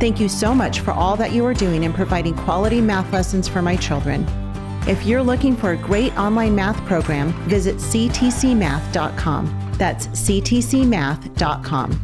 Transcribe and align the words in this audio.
Thank 0.00 0.18
you 0.18 0.30
so 0.30 0.54
much 0.54 0.80
for 0.80 0.92
all 0.92 1.14
that 1.16 1.32
you 1.32 1.44
are 1.44 1.52
doing 1.52 1.84
in 1.84 1.92
providing 1.92 2.34
quality 2.34 2.80
math 2.80 3.12
lessons 3.12 3.46
for 3.46 3.60
my 3.60 3.76
children. 3.76 4.26
If 4.88 5.04
you're 5.04 5.22
looking 5.22 5.54
for 5.54 5.72
a 5.72 5.76
great 5.76 6.16
online 6.18 6.54
math 6.54 6.82
program, 6.86 7.34
visit 7.46 7.76
ctcmath.com. 7.76 9.74
That's 9.76 10.06
ctcmath.com. 10.06 12.00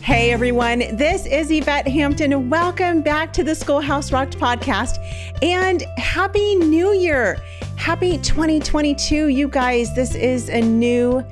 Hey 0.00 0.30
everyone, 0.30 0.78
this 0.96 1.26
is 1.26 1.50
Yvette 1.50 1.86
Hampton. 1.86 2.48
Welcome 2.48 3.02
back 3.02 3.34
to 3.34 3.44
the 3.44 3.54
Schoolhouse 3.54 4.12
Rocked 4.12 4.38
podcast 4.38 4.96
and 5.42 5.82
Happy 5.98 6.54
New 6.54 6.94
Year! 6.94 7.36
Happy 7.76 8.16
2022, 8.16 9.28
you 9.28 9.46
guys. 9.46 9.94
This 9.94 10.14
is 10.14 10.48
a 10.48 10.62
new 10.62 11.22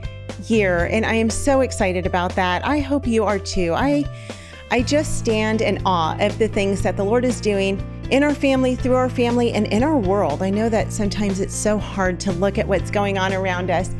year 0.48 0.86
and 0.86 1.06
I 1.06 1.14
am 1.14 1.30
so 1.30 1.60
excited 1.60 2.04
about 2.04 2.34
that. 2.34 2.66
I 2.66 2.80
hope 2.80 3.06
you 3.06 3.24
are 3.24 3.38
too. 3.38 3.72
I 3.74 4.04
I 4.70 4.82
just 4.82 5.18
stand 5.18 5.60
in 5.60 5.80
awe 5.84 6.16
of 6.18 6.38
the 6.38 6.48
things 6.48 6.82
that 6.82 6.96
the 6.96 7.04
Lord 7.04 7.24
is 7.24 7.40
doing 7.40 7.82
in 8.10 8.22
our 8.22 8.34
family, 8.34 8.76
through 8.76 8.94
our 8.94 9.08
family, 9.08 9.52
and 9.52 9.66
in 9.66 9.82
our 9.82 9.96
world. 9.96 10.42
I 10.42 10.50
know 10.50 10.68
that 10.68 10.92
sometimes 10.92 11.40
it's 11.40 11.54
so 11.54 11.78
hard 11.78 12.18
to 12.20 12.32
look 12.32 12.58
at 12.58 12.66
what's 12.66 12.90
going 12.90 13.18
on 13.18 13.32
around 13.32 13.70
us 13.70 13.90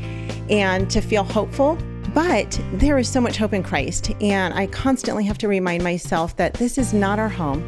and 0.51 0.91
to 0.91 1.01
feel 1.01 1.25
hopeful, 1.25 1.79
but 2.13 2.61
there 2.75 2.99
is 2.99 3.09
so 3.09 3.21
much 3.21 3.37
hope 3.37 3.53
in 3.53 3.63
Christ. 3.63 4.13
And 4.21 4.53
I 4.55 4.67
constantly 4.69 5.25
have 5.25 5.39
to 5.39 5.49
remind 5.49 5.83
myself 5.83 6.37
that 6.37 6.55
this 6.55 6.79
is 6.79 6.93
not 6.93 7.19
our 7.19 7.29
home. 7.29 7.63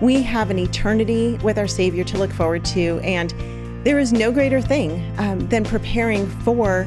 We 0.00 0.22
have 0.22 0.50
an 0.50 0.58
eternity 0.58 1.38
with 1.42 1.58
our 1.58 1.68
Savior 1.68 2.04
to 2.04 2.18
look 2.18 2.32
forward 2.32 2.64
to. 2.66 3.00
And 3.02 3.34
there 3.84 3.98
is 3.98 4.12
no 4.12 4.30
greater 4.32 4.60
thing 4.60 5.12
um, 5.18 5.40
than 5.48 5.64
preparing 5.64 6.28
for 6.40 6.86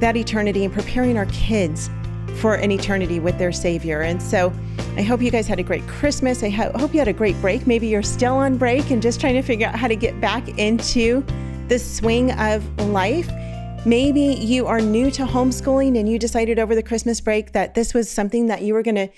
that 0.00 0.16
eternity 0.16 0.64
and 0.64 0.72
preparing 0.72 1.16
our 1.16 1.26
kids 1.26 1.88
for 2.36 2.54
an 2.54 2.70
eternity 2.70 3.20
with 3.20 3.38
their 3.38 3.52
Savior. 3.52 4.02
And 4.02 4.22
so 4.22 4.52
I 4.96 5.02
hope 5.02 5.22
you 5.22 5.30
guys 5.30 5.46
had 5.46 5.58
a 5.58 5.62
great 5.62 5.86
Christmas. 5.86 6.42
I 6.42 6.50
ho- 6.50 6.72
hope 6.74 6.92
you 6.92 6.98
had 6.98 7.08
a 7.08 7.12
great 7.12 7.40
break. 7.40 7.66
Maybe 7.66 7.86
you're 7.86 8.02
still 8.02 8.34
on 8.34 8.56
break 8.56 8.90
and 8.90 9.02
just 9.02 9.20
trying 9.20 9.34
to 9.34 9.42
figure 9.42 9.66
out 9.66 9.74
how 9.74 9.88
to 9.88 9.96
get 9.96 10.20
back 10.20 10.48
into 10.58 11.24
the 11.68 11.78
swing 11.78 12.32
of 12.32 12.64
life. 12.80 13.30
Maybe 13.86 14.22
you 14.22 14.66
are 14.66 14.80
new 14.80 15.10
to 15.10 15.24
homeschooling 15.24 15.98
and 15.98 16.08
you 16.08 16.18
decided 16.18 16.58
over 16.58 16.74
the 16.74 16.82
Christmas 16.82 17.20
break 17.20 17.52
that 17.52 17.74
this 17.74 17.92
was 17.92 18.10
something 18.10 18.46
that 18.46 18.62
you 18.62 18.72
were 18.72 18.82
going 18.82 18.94
to 18.94 19.08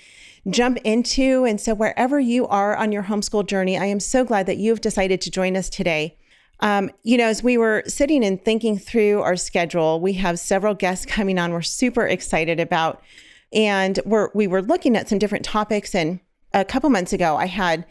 jump 0.49 0.77
into. 0.83 1.45
And 1.45 1.59
so, 1.59 1.73
wherever 1.73 2.19
you 2.19 2.47
are 2.47 2.75
on 2.75 2.91
your 2.91 3.03
homeschool 3.03 3.47
journey, 3.47 3.77
I 3.77 3.85
am 3.85 3.99
so 3.99 4.23
glad 4.23 4.45
that 4.47 4.57
you've 4.57 4.81
decided 4.81 5.21
to 5.21 5.31
join 5.31 5.55
us 5.55 5.69
today. 5.69 6.17
Um, 6.59 6.91
you 7.03 7.17
know, 7.17 7.25
as 7.27 7.43
we 7.43 7.57
were 7.57 7.83
sitting 7.85 8.25
and 8.25 8.43
thinking 8.43 8.77
through 8.77 9.21
our 9.21 9.35
schedule, 9.35 9.99
we 10.01 10.13
have 10.13 10.39
several 10.39 10.73
guests 10.73 11.05
coming 11.05 11.37
on. 11.37 11.51
We're 11.51 11.61
super 11.61 12.05
excited 12.07 12.59
about, 12.59 13.01
and 13.53 13.99
we're 14.05 14.29
we 14.33 14.47
were 14.47 14.61
looking 14.61 14.95
at 14.95 15.07
some 15.07 15.19
different 15.19 15.45
topics. 15.45 15.93
And 15.93 16.19
a 16.53 16.65
couple 16.65 16.89
months 16.89 17.13
ago, 17.13 17.37
I 17.37 17.45
had 17.45 17.85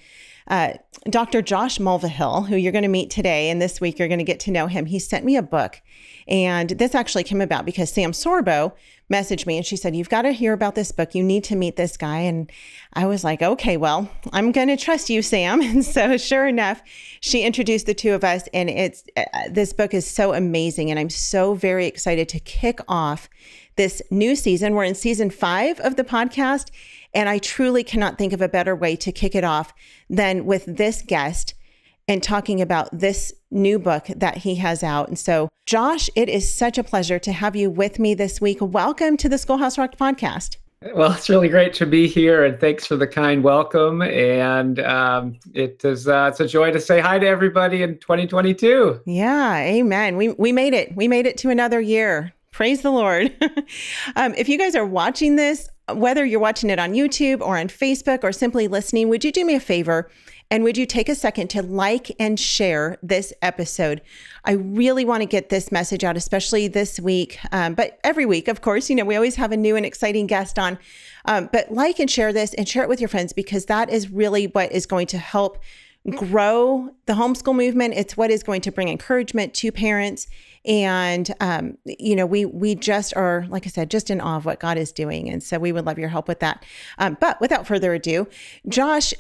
uh, 0.49 0.75
Dr. 1.09 1.43
Josh 1.43 1.79
Mulvihill, 1.79 2.49
who 2.49 2.57
you're 2.57 2.73
going 2.73 2.83
to 2.83 2.89
meet 2.89 3.11
today, 3.11 3.51
and 3.51 3.63
this 3.63 3.81
week 3.81 3.99
you're 3.99 4.09
going 4.09 4.19
to 4.19 4.25
get 4.25 4.41
to 4.41 4.51
know 4.51 4.67
him. 4.67 4.87
He 4.87 4.99
sent 4.99 5.25
me 5.25 5.37
a 5.37 5.43
book, 5.43 5.81
and 6.27 6.71
this 6.71 6.95
actually 6.95 7.25
came 7.25 7.41
about 7.41 7.67
because 7.67 7.91
Sam 7.93 8.13
Sorbo 8.13 8.73
messaged 9.11 9.47
me 9.47 9.57
and 9.57 9.67
she 9.67 9.77
said, 9.77 9.95
You've 9.95 10.09
got 10.09 10.23
to 10.23 10.33
hear 10.33 10.53
about 10.53 10.75
this 10.75 10.93
book. 10.93 11.15
You 11.15 11.23
need 11.23 11.45
to 11.45 11.57
meet 11.57 11.77
this 11.77 11.97
guy. 11.97 12.19
And 12.19 12.51
I 12.93 13.07
was 13.07 13.25
like, 13.25 13.43
Okay, 13.43 13.77
well, 13.77 14.11
I'm 14.33 14.53
going 14.53 14.69
to 14.69 14.77
trust 14.77 15.11
you, 15.11 15.23
Sam. 15.23 15.61
And 15.67 15.85
so, 15.85 16.17
sure 16.17 16.47
enough, 16.47 16.83
she 17.21 17.43
introduced 17.43 17.87
the 17.87 17.95
two 17.95 18.15
of 18.15 18.25
us. 18.25 18.49
And 18.55 18.71
it's 18.71 19.05
uh, 19.17 19.25
this 19.51 19.73
book 19.73 19.93
is 19.95 20.07
so 20.07 20.33
amazing. 20.33 20.91
And 20.91 20.99
I'm 20.99 21.11
so 21.11 21.55
very 21.55 21.87
excited 21.87 22.29
to 22.31 22.41
kick 22.41 22.81
off 22.89 23.29
this 23.77 24.01
new 24.11 24.35
season. 24.35 24.75
We're 24.75 24.85
in 24.85 24.95
season 24.95 25.31
five 25.31 25.81
of 25.81 25.97
the 25.97 26.05
podcast. 26.05 26.71
And 27.15 27.29
I 27.29 27.39
truly 27.39 27.83
cannot 27.83 28.19
think 28.19 28.33
of 28.33 28.41
a 28.41 28.49
better 28.49 28.77
way 28.77 28.97
to 28.97 29.13
kick 29.13 29.35
it 29.35 29.45
off 29.45 29.73
than 30.09 30.47
with 30.47 30.65
this 30.67 31.03
guest 31.03 31.55
and 32.09 32.23
talking 32.23 32.61
about 32.61 32.89
this 32.93 33.33
new 33.51 33.79
book 33.79 34.07
that 34.15 34.39
he 34.39 34.57
has 34.57 34.83
out. 34.83 35.09
And 35.09 35.19
so, 35.19 35.49
Josh, 35.67 36.09
it 36.15 36.29
is 36.29 36.53
such 36.53 36.79
a 36.79 36.85
pleasure 36.85 37.19
to 37.19 37.33
have 37.33 37.57
you 37.57 37.69
with 37.71 37.99
me 37.99 38.15
this 38.15 38.41
week. 38.41 38.59
Welcome 38.61 39.17
to 39.19 39.29
the 39.29 39.39
Schoolhouse 39.39 39.77
Rocked 39.77 39.99
podcast. 39.99 40.57
Well, 40.95 41.13
it's 41.13 41.29
really 41.29 41.49
great 41.49 41.73
to 41.75 41.87
be 41.87 42.07
here, 42.07 42.45
and 42.45 42.61
thanks 42.61 42.87
for 42.87 42.97
the 42.97 43.09
kind 43.09 43.43
welcome. 43.43 44.03
And 44.03 44.79
um, 44.81 45.39
it 45.53 45.85
is 45.85 46.07
uh, 46.07 46.29
it's 46.31 46.39
a 46.39 46.47
joy 46.47 46.71
to 46.71 46.81
say 46.81 47.01
hi 47.01 47.19
to 47.19 47.27
everybody 47.27 47.83
in 47.83 47.99
2022. 47.99 49.01
Yeah, 49.07 49.57
amen. 49.57 50.17
We 50.17 50.29
we 50.29 50.53
made 50.53 50.75
it. 50.75 50.95
We 50.95 51.09
made 51.09 51.27
it 51.27 51.39
to 51.39 51.51
another 51.51 51.81
year. 51.81 52.35
Praise 52.53 52.83
the 52.83 52.91
Lord. 52.91 53.35
um, 54.17 54.35
if 54.35 54.49
you 54.49 54.59
guys 54.59 54.77
are 54.77 54.87
watching 54.87 55.37
this, 55.37 55.69
whether 55.93 56.25
you're 56.25 56.41
watching 56.41 56.71
it 56.71 56.79
on 56.79 56.93
YouTube 56.93 57.41
or 57.41 57.59
on 57.59 57.69
Facebook 57.69 58.23
or 58.23 58.31
simply 58.31 58.69
listening, 58.69 59.09
would 59.09 59.25
you 59.25 59.33
do 59.33 59.45
me 59.45 59.55
a 59.55 59.61
favor? 59.61 60.11
And 60.51 60.63
would 60.63 60.77
you 60.77 60.87
take 60.87 61.09
a 61.09 61.15
second 61.15 61.49
to 61.51 61.63
like 61.63 62.15
and 62.21 62.39
share 62.39 62.99
this 63.03 63.33
episode? 63.43 64.01
I 64.45 64.53
really 64.53 65.05
want 65.05 65.23
to 65.23 65.27
get 65.27 65.49
this 65.49 65.73
message 65.73 66.05
out, 66.05 66.17
especially 66.17 66.69
this 66.69 67.01
week, 67.01 67.39
um, 67.51 67.75
but 67.75 67.99
every 68.05 68.27
week, 68.27 68.47
of 68.49 68.61
course. 68.61 68.89
You 68.89 68.97
know, 68.97 69.05
we 69.05 69.17
always 69.17 69.37
have 69.37 69.51
a 69.53 69.57
new 69.57 69.75
and 69.77 69.85
exciting 69.85 70.27
guest 70.27 70.59
on. 70.59 70.79
Um, 71.25 71.49
but 71.53 71.73
like 71.73 71.99
and 71.99 72.11
share 72.11 72.33
this 72.33 72.55
and 72.55 72.69
share 72.69 72.85
it 72.85 72.89
with 72.89 73.01
your 73.01 73.09
friends 73.09 73.33
because 73.33 73.67
that 73.67 73.91
is 73.91 74.11
really 74.11 74.47
what 74.47 74.71
is 74.71 74.87
going 74.87 75.09
to 75.09 75.19
help 75.19 75.59
grow 76.11 76.91
the 77.07 77.15
homeschool 77.15 77.57
movement. 77.57 77.95
It's 77.95 78.17
what 78.17 78.31
is 78.31 78.43
going 78.43 78.61
to 78.63 78.71
bring 78.71 78.89
encouragement 78.89 79.55
to 79.55 79.73
parents. 79.73 80.27
And 80.65 81.33
um, 81.41 81.79
you 81.85 82.17
know, 82.17 82.27
we 82.27 82.45
we 82.45 82.75
just 82.75 83.15
are, 83.17 83.47
like 83.49 83.67
I 83.67 83.71
said, 83.71 83.91
just 83.91 84.11
in 84.11 84.21
awe 84.21 84.37
of 84.37 84.45
what 84.45 84.59
God 84.59 84.79
is 84.79 84.91
doing, 84.93 85.29
and 85.29 85.43
so 85.43 85.59
we 85.59 85.71
would 85.71 85.87
love 85.87 85.99
your 85.99 86.09
help 86.09 86.27
with 86.27 86.41
that. 86.41 86.65
Um, 86.99 87.17
but 87.21 87.41
without 87.41 87.67
further 87.67 87.95
ado, 87.95 88.27
Josh, 88.69 89.15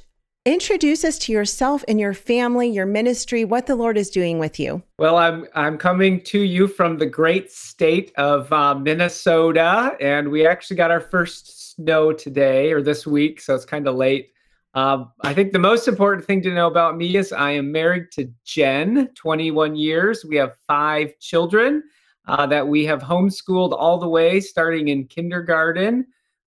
introduce 0.47 1.05
us 1.05 1.19
to 1.19 1.33
yourself 1.33 1.85
and 1.89 1.99
your 1.99 2.15
family, 2.15 2.69
your 2.69 2.87
ministry, 2.87 3.45
what 3.45 3.67
the 3.67 3.75
Lord 3.75 3.99
is 3.99 4.09
doing 4.09 4.39
with 4.39 4.59
you. 4.61 4.81
Well, 4.99 5.17
I'm 5.19 5.47
I'm 5.55 5.77
coming 5.77 6.23
to 6.23 6.41
you 6.41 6.69
from 6.69 6.97
the 6.97 7.07
great 7.07 7.51
state 7.53 8.13
of 8.17 8.51
uh, 8.53 8.77
Minnesota, 8.77 9.97
and 10.01 10.31
we 10.31 10.47
actually 10.47 10.77
got 10.77 10.93
our 10.93 11.01
first 11.01 11.75
snow 11.75 12.13
today 12.13 12.73
or 12.73 12.81
this 12.81 13.07
week, 13.07 13.41
so 13.41 13.55
it's 13.55 13.65
kind 13.65 13.89
of 13.89 13.97
late. 13.97 14.31
Um, 14.75 15.11
I 15.23 15.35
think 15.35 15.53
the 15.53 15.59
most 15.59 15.89
important 15.89 16.25
thing 16.27 16.43
to 16.43 16.55
know 16.55 16.69
about 16.69 16.97
me 16.97 17.17
is 17.17 17.33
I 17.33 17.51
am 17.53 17.73
married 17.73 18.13
to 18.13 18.31
Jen, 18.45 19.09
21 19.15 19.75
years. 19.75 20.25
We 20.25 20.37
have 20.37 20.53
five 20.69 21.19
children 21.19 21.83
uh, 22.29 22.47
that 22.47 22.69
we 22.69 22.85
have 22.85 23.03
homeschooled 23.03 23.73
all 23.73 23.99
the 23.99 24.09
way, 24.09 24.41
starting 24.41 24.89
in 24.89 25.07
kindergarten 25.07 26.07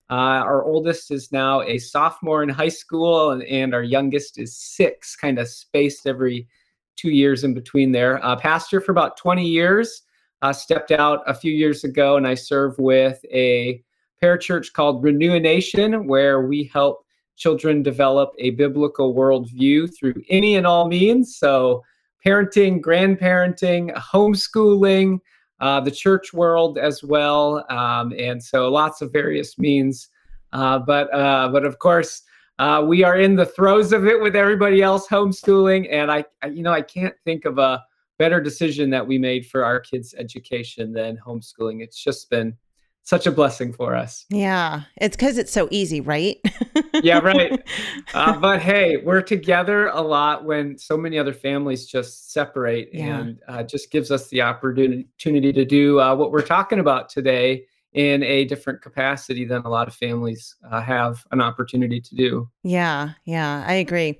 uh, 0.09 0.41
our 0.43 0.63
oldest 0.63 1.11
is 1.11 1.31
now 1.31 1.61
a 1.61 1.77
sophomore 1.77 2.41
in 2.41 2.49
high 2.49 2.69
school, 2.69 3.31
and, 3.31 3.43
and 3.43 3.75
our 3.75 3.83
youngest 3.83 4.39
is 4.39 4.57
six, 4.57 5.15
kind 5.15 5.37
of 5.37 5.47
spaced 5.47 6.07
every 6.07 6.47
two 6.95 7.11
years 7.11 7.43
in 7.43 7.53
between 7.53 7.91
there. 7.91 8.23
Uh, 8.25 8.35
pastor 8.35 8.81
for 8.81 8.91
about 8.91 9.17
20 9.17 9.47
years, 9.47 10.01
uh, 10.41 10.51
stepped 10.51 10.91
out 10.91 11.21
a 11.27 11.33
few 11.33 11.51
years 11.51 11.83
ago, 11.83 12.17
and 12.17 12.27
I 12.27 12.33
serve 12.33 12.77
with 12.79 13.23
a 13.31 13.83
parachurch 14.21 14.73
called 14.73 15.03
Renewanation, 15.03 16.05
where 16.05 16.41
we 16.41 16.69
help 16.73 17.05
children 17.35 17.83
develop 17.83 18.33
a 18.39 18.49
biblical 18.51 19.13
worldview 19.13 19.95
through 19.95 20.15
any 20.29 20.55
and 20.55 20.65
all 20.65 20.87
means. 20.87 21.37
So, 21.37 21.83
parenting, 22.25 22.81
grandparenting, 22.81 23.93
homeschooling, 23.95 25.19
uh, 25.59 25.79
the 25.79 25.91
church 25.91 26.33
world 26.33 26.77
as 26.77 27.03
well, 27.03 27.65
um, 27.69 28.13
and 28.17 28.41
so 28.41 28.69
lots 28.69 29.01
of 29.01 29.11
various 29.11 29.57
means. 29.57 30.09
Uh, 30.53 30.79
but 30.79 31.13
uh, 31.13 31.49
but 31.51 31.65
of 31.65 31.79
course, 31.79 32.23
uh, 32.59 32.83
we 32.85 33.03
are 33.03 33.17
in 33.17 33.35
the 33.35 33.45
throes 33.45 33.93
of 33.93 34.05
it 34.05 34.19
with 34.19 34.35
everybody 34.35 34.81
else 34.81 35.07
homeschooling, 35.07 35.87
and 35.91 36.11
I, 36.11 36.25
I, 36.41 36.47
you 36.47 36.63
know 36.63 36.73
I 36.73 36.81
can't 36.81 37.15
think 37.25 37.45
of 37.45 37.57
a 37.57 37.83
better 38.17 38.41
decision 38.41 38.89
that 38.89 39.05
we 39.05 39.17
made 39.17 39.45
for 39.45 39.63
our 39.63 39.79
kids' 39.79 40.13
education 40.17 40.91
than 40.93 41.17
homeschooling. 41.17 41.81
It's 41.81 42.01
just 42.01 42.29
been 42.29 42.55
such 43.03 43.25
a 43.25 43.31
blessing 43.31 43.73
for 43.73 43.95
us. 43.95 44.25
Yeah, 44.29 44.83
it's 44.97 45.15
because 45.15 45.37
it's 45.37 45.51
so 45.51 45.67
easy, 45.71 46.01
right? 46.01 46.37
yeah, 47.03 47.19
right. 47.19 47.61
Uh, 48.13 48.37
but 48.39 48.59
hey, 48.59 48.97
we're 48.97 49.21
together 49.21 49.87
a 49.87 50.01
lot 50.01 50.43
when 50.43 50.75
so 50.77 50.97
many 50.97 51.19
other 51.19 51.33
families 51.33 51.85
just 51.85 52.31
separate, 52.33 52.89
yeah. 52.91 53.19
and 53.19 53.39
uh, 53.47 53.61
just 53.61 53.91
gives 53.91 54.09
us 54.09 54.29
the 54.29 54.41
opportunity 54.41 55.53
to 55.53 55.63
do 55.63 55.99
uh, 55.99 56.15
what 56.15 56.31
we're 56.31 56.41
talking 56.41 56.79
about 56.79 57.07
today 57.07 57.63
in 57.93 58.23
a 58.23 58.45
different 58.45 58.81
capacity 58.81 59.45
than 59.45 59.61
a 59.63 59.69
lot 59.69 59.87
of 59.87 59.93
families 59.93 60.55
uh, 60.71 60.81
have 60.81 61.25
an 61.31 61.41
opportunity 61.41 62.01
to 62.01 62.15
do. 62.15 62.49
Yeah, 62.63 63.11
yeah, 63.25 63.63
I 63.67 63.73
agree. 63.73 64.19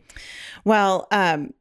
Well, 0.66 1.08
um, 1.12 1.54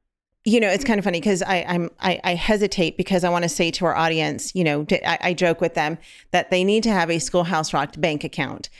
you 0.44 0.60
know, 0.60 0.68
it's 0.68 0.84
kind 0.84 0.98
of 0.98 1.04
funny 1.04 1.20
because 1.20 1.42
I, 1.42 1.64
I'm 1.68 1.90
I, 2.00 2.20
I, 2.24 2.34
hesitate 2.34 2.96
because 2.96 3.22
I 3.22 3.28
want 3.28 3.42
to 3.42 3.48
say 3.48 3.70
to 3.72 3.84
our 3.84 3.94
audience, 3.94 4.54
you 4.54 4.64
know, 4.64 4.86
I, 4.90 5.18
I 5.20 5.34
joke 5.34 5.60
with 5.60 5.74
them 5.74 5.98
that 6.30 6.50
they 6.50 6.64
need 6.64 6.82
to 6.84 6.90
have 6.90 7.10
a 7.10 7.18
Schoolhouse 7.18 7.74
Rocked 7.74 8.00
bank 8.00 8.24
account. 8.24 8.70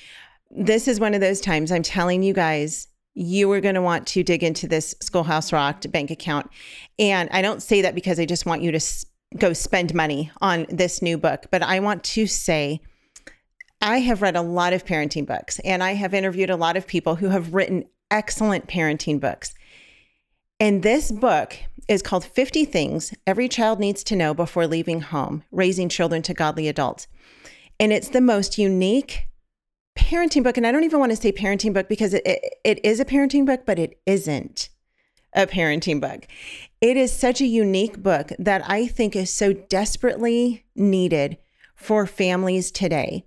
This 0.51 0.89
is 0.89 1.01
one 1.01 1.15
of 1.15 1.21
those 1.21 1.41
times 1.41 1.71
I'm 1.71 1.83
telling 1.83 2.23
you 2.23 2.33
guys, 2.33 2.89
you 3.15 3.51
are 3.53 3.61
going 3.61 3.75
to 3.75 3.83
want 3.83 4.07
to 4.09 4.23
dig 4.23 4.43
into 4.43 4.69
this 4.69 4.95
Schoolhouse 5.01 5.53
Rocked 5.53 5.91
bank 5.91 6.11
account, 6.11 6.51
and 6.99 7.29
I 7.33 7.43
don't 7.43 7.63
say 7.63 7.83
that 7.83 7.95
because 7.95 8.19
I 8.21 8.25
just 8.25 8.47
want 8.47 8.63
you 8.63 8.73
to 8.73 8.81
go 9.37 9.53
spend 9.53 9.95
money 9.95 10.31
on 10.41 10.67
this 10.69 11.03
new 11.03 11.19
book, 11.19 11.47
but 11.51 11.63
I 11.63 11.81
want 11.81 12.05
to 12.05 12.27
say. 12.27 12.81
I 13.81 14.01
have 14.01 14.23
read 14.23 14.35
a 14.35 14.43
lot 14.43 14.73
of 14.73 14.85
parenting 14.85 15.25
books 15.25 15.61
and 15.61 15.85
I 15.85 15.95
have 15.95 16.13
interviewed 16.13 16.51
a 16.51 16.57
lot 16.57 16.77
of 16.77 16.89
people 16.89 17.15
who 17.15 17.29
have 17.29 17.55
written 17.55 17.85
excellent 18.11 18.67
parenting 18.67 19.21
books. 19.21 19.55
And 20.59 20.83
this 20.83 21.13
book 21.13 21.57
is 21.87 22.03
called 22.03 22.25
50 22.25 22.65
Things 22.65 23.15
Every 23.25 23.49
Child 23.49 23.79
Needs 23.79 24.03
to 24.05 24.17
Know 24.17 24.35
Before 24.35 24.67
Leaving 24.67 25.03
Home 25.03 25.45
Raising 25.53 25.89
Children 25.89 26.23
to 26.23 26.35
Godly 26.35 26.67
Adults. 26.67 27.07
And 27.79 27.93
it's 27.93 28.09
the 28.09 28.21
most 28.21 28.59
unique 28.59 29.28
parenting 30.09 30.43
book. 30.43 30.57
And 30.57 30.67
I 30.67 30.73
don't 30.73 30.85
even 30.85 30.99
want 30.99 31.13
to 31.13 31.17
say 31.17 31.33
parenting 31.33 31.75
book 31.75 31.89
because 31.89 32.15
it, 32.15 32.23
it, 32.25 32.55
it 32.65 32.85
is 32.85 32.99
a 32.99 33.05
parenting 33.05 33.45
book, 33.45 33.67
but 33.67 33.79
it 33.79 34.01
isn't 34.07 34.71
a 35.35 35.47
parenting 35.47 36.01
book. 36.01 36.27
It 36.81 36.97
is 36.97 37.13
such 37.13 37.41
a 37.41 37.47
unique 37.47 38.03
book 38.03 38.33
that 38.39 38.63
I 38.69 38.87
think 38.87 39.15
is 39.15 39.33
so 39.33 39.53
desperately 39.53 40.65
needed 40.75 41.37
for 41.77 42.07
families 42.07 42.71
today. 42.71 43.27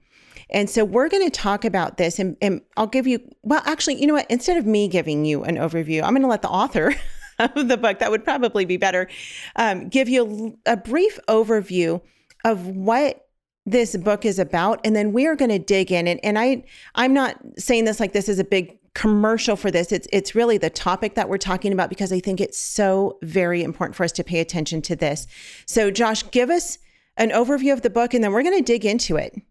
And 0.49 0.69
so 0.69 0.83
we're 0.83 1.07
going 1.07 1.23
to 1.23 1.29
talk 1.29 1.63
about 1.63 1.97
this 1.97 2.19
and, 2.19 2.35
and, 2.41 2.61
I'll 2.75 2.87
give 2.87 3.07
you, 3.07 3.19
well, 3.43 3.61
actually, 3.65 4.01
you 4.01 4.07
know 4.07 4.15
what? 4.15 4.29
Instead 4.29 4.57
of 4.57 4.65
me 4.65 4.87
giving 4.87 5.23
you 5.23 5.43
an 5.43 5.55
overview, 5.55 6.03
I'm 6.03 6.09
going 6.09 6.23
to 6.23 6.27
let 6.27 6.41
the 6.41 6.49
author 6.49 6.93
of 7.39 7.67
the 7.67 7.77
book, 7.77 7.99
that 7.99 8.11
would 8.11 8.25
probably 8.25 8.65
be 8.65 8.77
better, 8.77 9.07
um, 9.55 9.87
give 9.87 10.09
you 10.09 10.57
a, 10.65 10.73
a 10.73 10.77
brief 10.77 11.19
overview 11.29 12.01
of 12.43 12.67
what 12.67 13.20
this 13.65 13.95
book 13.97 14.25
is 14.25 14.39
about 14.39 14.79
and 14.83 14.95
then 14.95 15.13
we 15.13 15.27
are 15.27 15.35
going 15.35 15.51
to 15.51 15.59
dig 15.59 15.91
in 15.91 16.07
and, 16.07 16.19
and 16.23 16.39
i 16.39 16.63
i'm 16.95 17.13
not 17.13 17.37
saying 17.57 17.85
this 17.85 17.99
like 17.99 18.11
this 18.11 18.27
is 18.27 18.39
a 18.39 18.43
big 18.43 18.79
commercial 18.93 19.55
for 19.55 19.71
this. 19.71 19.91
It's 19.91 20.07
it's 20.11 20.35
really 20.35 20.57
the 20.57 20.69
topic 20.69 21.15
that 21.15 21.29
we're 21.29 21.37
talking 21.37 21.71
about 21.71 21.89
because 21.89 22.11
i 22.11 22.19
think 22.19 22.41
it's 22.41 22.57
so 22.57 23.17
very 23.21 23.63
important 23.63 23.95
for 23.95 24.03
us 24.03 24.11
to 24.13 24.23
pay 24.23 24.39
attention 24.39 24.81
to 24.83 24.95
this. 24.95 25.27
So 25.65 25.91
josh 25.91 26.29
give 26.31 26.49
us 26.49 26.77
an 27.17 27.29
overview 27.29 27.73
of 27.73 27.81
the 27.81 27.89
book 27.89 28.13
and 28.13 28.23
then 28.23 28.31
we're 28.31 28.43
going 28.43 28.57
to 28.57 28.63
dig 28.63 28.85
into 28.85 29.15
it. 29.15 29.41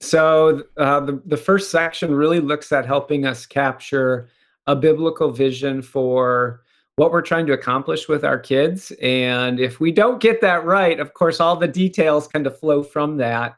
So 0.00 0.64
uh, 0.76 1.00
the, 1.00 1.22
the 1.24 1.36
first 1.36 1.70
section 1.70 2.14
really 2.14 2.40
looks 2.40 2.70
at 2.72 2.86
helping 2.86 3.24
us 3.24 3.46
capture 3.46 4.28
a 4.66 4.76
biblical 4.76 5.30
vision 5.30 5.80
for 5.80 6.62
what 6.96 7.12
we're 7.12 7.22
trying 7.22 7.46
to 7.46 7.52
accomplish 7.52 8.08
with 8.08 8.24
our 8.24 8.38
kids. 8.38 8.90
And 9.02 9.60
if 9.60 9.80
we 9.80 9.92
don't 9.92 10.20
get 10.20 10.40
that 10.40 10.64
right, 10.64 10.98
of 10.98 11.12
course, 11.12 11.40
all 11.40 11.56
the 11.56 11.68
details 11.68 12.26
kind 12.26 12.46
of 12.46 12.58
flow 12.58 12.82
from 12.82 13.18
that. 13.18 13.56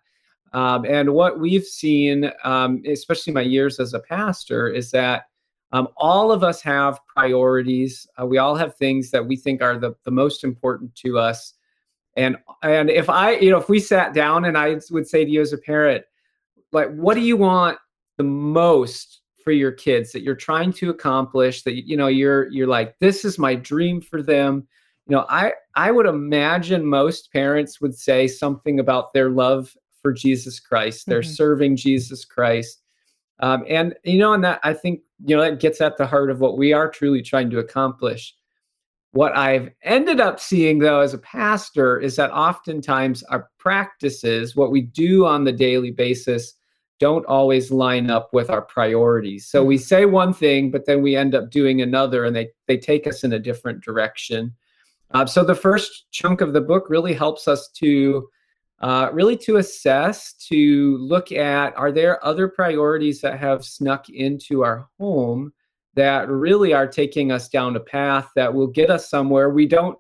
Um, 0.52 0.85
and 0.85 1.14
what 1.14 1.38
we've 1.38 1.64
seen, 1.64 2.32
um, 2.43 2.82
especially 2.87 3.32
my 3.32 3.43
years 3.43 3.79
as 3.79 3.94
a 3.94 4.00
pastor, 4.00 4.69
is 4.69 4.90
that 4.90 5.26
um, 5.70 5.88
all 5.96 6.32
of 6.32 6.43
us 6.43 6.61
have 6.62 6.99
priorities. 7.06 8.06
Uh, 8.20 8.26
we 8.26 8.38
all 8.38 8.56
have 8.56 8.76
things 8.76 9.11
that 9.11 9.25
we 9.25 9.37
think 9.37 9.62
are 9.62 9.79
the, 9.79 9.94
the 10.05 10.11
most 10.11 10.43
important 10.43 10.94
to 10.96 11.19
us. 11.19 11.55
And 12.17 12.38
and 12.62 12.90
if 12.90 13.08
I, 13.08 13.37
you 13.37 13.50
know, 13.50 13.58
if 13.58 13.69
we 13.69 13.79
sat 13.79 14.14
down 14.14 14.46
and 14.46 14.58
I 14.58 14.81
would 14.90 15.06
say 15.06 15.25
to 15.25 15.31
you 15.31 15.40
as 15.40 15.52
a 15.52 15.58
parent, 15.58 16.05
like, 16.73 16.93
what 16.94 17.14
do 17.14 17.20
you 17.20 17.37
want 17.37 17.79
the 18.17 18.25
most 18.25 19.20
for 19.44 19.52
your 19.52 19.73
kids 19.73 20.12
that 20.12 20.23
you're 20.23 20.35
trying 20.35 20.73
to 20.73 20.90
accomplish 20.90 21.62
that 21.62 21.87
you 21.87 21.96
know 21.96 22.08
you're 22.08 22.50
you're 22.50 22.67
like 22.67 22.99
this 22.99 23.25
is 23.25 23.38
my 23.38 23.55
dream 23.55 24.00
for 24.00 24.23
them. 24.23 24.67
You 25.06 25.17
know 25.17 25.26
i 25.31 25.52
i 25.75 25.90
would 25.90 26.05
imagine 26.05 26.85
most 26.85 27.32
parents 27.32 27.81
would 27.81 27.94
say 27.94 28.29
something 28.29 28.79
about 28.79 29.14
their 29.14 29.31
love 29.31 29.75
for 30.02 30.12
jesus 30.12 30.61
christ 30.61 31.06
they're 31.06 31.23
mm-hmm. 31.23 31.31
serving 31.31 31.76
jesus 31.76 32.25
christ. 32.26 32.82
Um, 33.40 33.64
and 33.69 33.94
you 34.05 34.19
know 34.19 34.35
and 34.35 34.44
that 34.44 34.61
i 34.64 34.75
think 34.75 35.00
you 35.25 35.35
know 35.35 35.43
that 35.43 35.61
gets 35.61 35.81
at 35.81 35.96
the 35.96 36.06
heart 36.06 36.31
of 36.31 36.40
what 36.40 36.58
we 36.58 36.73
are 36.73 36.90
truly 36.90 37.23
trying 37.23 37.50
to 37.50 37.58
accomplish. 37.58 38.35
What 39.12 39.35
i've 39.35 39.70
ended 39.82 40.20
up 40.20 40.40
seeing 40.40 40.79
though 40.79 41.00
as 41.00 41.14
a 41.14 41.19
pastor 41.19 41.99
is 41.99 42.17
that 42.17 42.31
oftentimes 42.31 43.23
our 43.25 43.49
practices 43.58 44.55
what 44.55 44.70
we 44.70 44.82
do 44.82 45.25
on 45.25 45.44
the 45.44 45.52
daily 45.52 45.90
basis 45.90 46.58
don't 46.99 47.27
always 47.27 47.71
line 47.71 48.11
up 48.11 48.31
with 48.33 48.50
our 48.50 48.62
priorities. 48.62 49.47
So 49.47 49.65
we 49.65 49.79
say 49.79 50.05
one 50.05 50.33
thing, 50.33 50.71
but 50.71 50.87
then 50.87 51.03
we 51.03 51.17
end 51.17 51.35
up 51.35 51.50
doing 51.50 51.83
another, 51.83 52.25
and 52.25 52.35
they 52.35 52.49
they 52.67 52.77
take 52.77 53.06
us 53.06 53.25
in 53.25 53.33
a 53.33 53.39
different 53.39 53.83
direction. 53.83 54.55
Uh, 55.12 55.27
so 55.27 55.43
the 55.43 55.55
first 55.55 56.11
chunk 56.11 56.41
of 56.41 56.53
the 56.53 56.61
book 56.61 56.91
really 56.91 57.15
helps 57.15 57.49
us 57.49 57.69
to 57.69 58.29
uh, 58.81 59.11
really 59.12 59.37
to 59.37 59.56
assess, 59.56 60.35
to 60.35 60.99
look 60.99 61.33
at 61.33 61.77
are 61.77 61.91
there 61.91 62.25
other 62.25 62.47
priorities 62.47 63.21
that 63.21 63.39
have 63.39 63.65
snuck 63.65 64.09
into 64.09 64.62
our 64.62 64.89
home 64.99 65.53
that 65.95 66.29
really 66.29 66.73
are 66.73 66.87
taking 66.87 67.33
us 67.33 67.49
down 67.49 67.75
a 67.75 67.81
path 67.81 68.31
that 68.37 68.53
will 68.53 68.69
get 68.69 68.89
us 68.89 69.11
somewhere 69.11 69.50
we 69.50 69.67
don't 69.67 69.99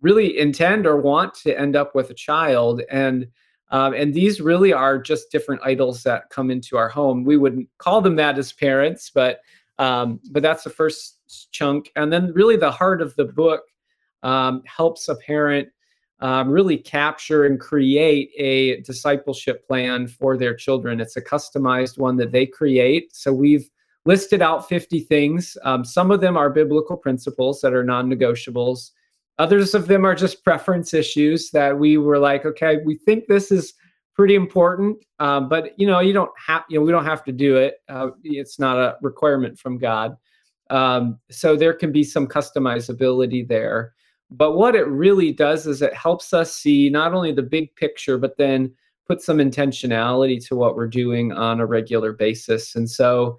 really 0.00 0.36
intend 0.36 0.84
or 0.84 1.00
want 1.00 1.32
to 1.32 1.56
end 1.56 1.76
up 1.76 1.94
with 1.94 2.10
a 2.10 2.14
child 2.14 2.82
and 2.90 3.28
um, 3.72 3.94
and 3.94 4.12
these 4.12 4.40
really 4.40 4.72
are 4.72 4.98
just 4.98 5.32
different 5.32 5.62
idols 5.64 6.02
that 6.02 6.28
come 6.28 6.50
into 6.50 6.76
our 6.76 6.90
home. 6.90 7.24
We 7.24 7.38
wouldn't 7.38 7.68
call 7.78 8.02
them 8.02 8.16
that 8.16 8.38
as 8.38 8.52
parents, 8.52 9.10
but 9.12 9.40
um, 9.78 10.20
but 10.30 10.42
that's 10.42 10.62
the 10.62 10.70
first 10.70 11.18
chunk. 11.50 11.90
And 11.96 12.12
then 12.12 12.32
really 12.34 12.56
the 12.56 12.70
heart 12.70 13.00
of 13.00 13.16
the 13.16 13.24
book 13.24 13.62
um, 14.22 14.62
helps 14.66 15.08
a 15.08 15.16
parent 15.16 15.68
um, 16.20 16.50
really 16.50 16.76
capture 16.76 17.46
and 17.46 17.58
create 17.58 18.30
a 18.36 18.80
discipleship 18.82 19.66
plan 19.66 20.06
for 20.06 20.36
their 20.36 20.54
children. 20.54 21.00
It's 21.00 21.16
a 21.16 21.22
customized 21.22 21.98
one 21.98 22.16
that 22.18 22.30
they 22.30 22.46
create. 22.46 23.16
So 23.16 23.32
we've 23.32 23.68
listed 24.04 24.42
out 24.42 24.68
50 24.68 25.00
things. 25.00 25.56
Um, 25.64 25.84
some 25.84 26.10
of 26.10 26.20
them 26.20 26.36
are 26.36 26.50
biblical 26.50 26.96
principles 26.96 27.60
that 27.62 27.72
are 27.72 27.82
non-negotiables. 27.82 28.90
Others 29.38 29.74
of 29.74 29.86
them 29.86 30.04
are 30.04 30.14
just 30.14 30.44
preference 30.44 30.94
issues 30.94 31.50
that 31.50 31.78
we 31.78 31.96
were 31.98 32.18
like, 32.18 32.44
okay, 32.44 32.78
we 32.84 32.96
think 32.98 33.26
this 33.26 33.50
is 33.50 33.74
pretty 34.14 34.34
important, 34.34 34.98
um, 35.20 35.48
but 35.48 35.78
you 35.78 35.86
know, 35.86 36.00
you 36.00 36.12
don't 36.12 36.30
have, 36.36 36.62
you 36.68 36.78
know, 36.78 36.84
we 36.84 36.92
don't 36.92 37.04
have 37.04 37.24
to 37.24 37.32
do 37.32 37.56
it. 37.56 37.76
Uh, 37.88 38.10
it's 38.24 38.58
not 38.58 38.76
a 38.76 38.96
requirement 39.00 39.58
from 39.58 39.78
God. 39.78 40.16
Um, 40.70 41.18
so 41.30 41.56
there 41.56 41.72
can 41.72 41.92
be 41.92 42.04
some 42.04 42.26
customizability 42.26 43.46
there. 43.46 43.94
But 44.30 44.52
what 44.52 44.74
it 44.74 44.86
really 44.86 45.32
does 45.32 45.66
is 45.66 45.82
it 45.82 45.94
helps 45.94 46.32
us 46.32 46.54
see 46.54 46.88
not 46.88 47.12
only 47.12 47.32
the 47.32 47.42
big 47.42 47.74
picture, 47.76 48.18
but 48.18 48.36
then 48.38 48.72
put 49.06 49.20
some 49.20 49.38
intentionality 49.38 50.44
to 50.46 50.56
what 50.56 50.76
we're 50.76 50.86
doing 50.86 51.32
on 51.32 51.60
a 51.60 51.66
regular 51.66 52.12
basis. 52.12 52.74
And 52.74 52.88
so 52.88 53.38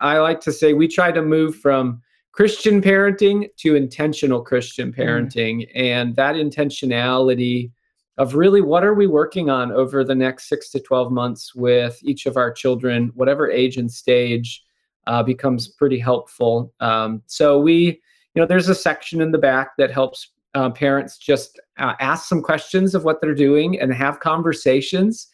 I 0.00 0.18
like 0.18 0.40
to 0.40 0.52
say 0.52 0.72
we 0.72 0.88
try 0.88 1.12
to 1.12 1.22
move 1.22 1.56
from 1.56 2.02
Christian 2.34 2.82
parenting 2.82 3.48
to 3.58 3.76
intentional 3.76 4.42
Christian 4.42 4.92
mm. 4.92 4.98
parenting. 4.98 5.60
Mm. 5.60 5.70
And 5.76 6.16
that 6.16 6.34
intentionality 6.34 7.70
of 8.18 8.34
really 8.34 8.60
what 8.60 8.84
are 8.84 8.94
we 8.94 9.06
working 9.06 9.50
on 9.50 9.70
over 9.70 10.02
the 10.02 10.14
next 10.14 10.48
six 10.48 10.70
to 10.70 10.80
12 10.80 11.12
months 11.12 11.54
with 11.54 11.98
each 12.02 12.26
of 12.26 12.36
our 12.36 12.52
children, 12.52 13.12
whatever 13.14 13.50
age 13.50 13.76
and 13.76 13.90
stage, 13.90 14.64
uh, 15.06 15.22
becomes 15.22 15.68
pretty 15.68 15.98
helpful. 15.98 16.72
Um, 16.80 17.22
so 17.26 17.60
we, 17.60 18.00
you 18.34 18.40
know, 18.40 18.46
there's 18.46 18.68
a 18.68 18.74
section 18.74 19.20
in 19.20 19.30
the 19.30 19.38
back 19.38 19.76
that 19.78 19.92
helps 19.92 20.30
uh, 20.54 20.70
parents 20.70 21.18
just 21.18 21.60
uh, 21.78 21.94
ask 22.00 22.28
some 22.28 22.42
questions 22.42 22.96
of 22.96 23.04
what 23.04 23.20
they're 23.20 23.34
doing 23.34 23.80
and 23.80 23.92
have 23.94 24.18
conversations. 24.18 25.28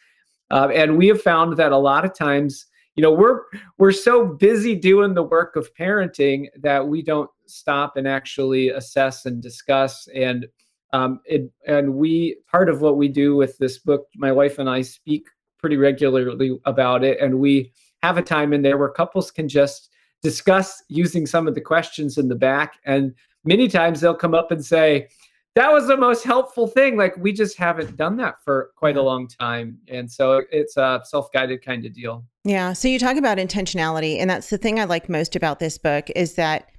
Uh, 0.50 0.69
and 0.75 0.99
we 0.99 1.07
have 1.07 1.23
found 1.23 1.57
that 1.57 1.73
a 1.73 1.78
lot 1.78 2.04
of 2.04 2.14
times 2.14 2.66
you 2.97 3.02
know 3.02 3.12
we're 3.12 3.42
we're 3.78 3.92
so 3.92 4.26
busy 4.26 4.75
doing 4.75 5.14
the 5.14 5.23
work 5.23 5.56
of 5.56 5.73
parenting 5.75 6.47
that 6.59 6.87
we 6.87 7.02
don't 7.02 7.30
stop 7.47 7.97
and 7.97 8.06
actually 8.06 8.68
assess 8.68 9.26
and 9.26 9.42
discuss. 9.42 10.09
And 10.14 10.47
um, 10.92 11.20
it, 11.25 11.50
and 11.66 11.94
we 11.94 12.37
part 12.50 12.68
of 12.68 12.80
what 12.80 12.97
we 12.97 13.09
do 13.09 13.37
with 13.37 13.56
this 13.59 13.78
book 13.78 14.09
my 14.16 14.32
wife 14.32 14.59
and 14.59 14.68
i 14.68 14.82
speak 14.82 15.28
pretty 15.59 15.76
regularly 15.76 16.59
about 16.64 17.04
it 17.04 17.20
and 17.20 17.38
we 17.38 17.70
have 18.02 18.18
a 18.18 18.23
time 18.23 18.52
in 18.52 18.62
there 18.62 18.78
where 18.78 18.88
couples 18.88 19.30
can 19.30 19.49
just 19.49 19.90
discuss 20.23 20.82
using 20.88 21.26
some 21.26 21.49
of 21.49 21.54
the 21.54 21.61
questions 21.61 22.18
in 22.18 22.28
the 22.28 22.35
back. 22.35 22.78
And 22.85 23.14
many 23.44 23.68
times 23.68 24.00
they'll 24.00 24.14
come 24.14 24.35
up 24.35 24.50
and 24.50 24.64
say 24.64 25.09
that 25.57 25.73
was 25.73 25.87
the 25.88 25.97
most 25.97 26.25
helpful 26.25 26.66
thing 26.66 26.97
like 26.97 27.16
we 27.16 27.33
just 27.33 27.57
haven't 27.57 27.97
done 27.97 28.16
that 28.16 28.37
for 28.45 28.71
quite 28.76 28.97
a 28.97 29.02
long 29.02 29.26
time 29.26 29.78
and 29.88 30.11
so 30.11 30.42
it's 30.50 30.76
a 30.76 31.00
self-guided 31.04 31.64
kind 31.64 31.85
of 31.85 31.92
deal 31.92 32.25
yeah. 32.45 32.73
So 32.73 32.88
you 32.88 32.99
talk 32.99 33.16
about 33.16 33.38
intentionality, 33.38 34.19
and 34.19 34.30
that's 34.30 34.50
the 34.50 34.59
thing 34.59 34.80
I 34.80 34.85
like 34.85 35.09
most 35.09 35.37
about 35.37 35.59
this 35.59 35.76
book 35.76 36.09
is 36.16 36.35
that 36.35 36.71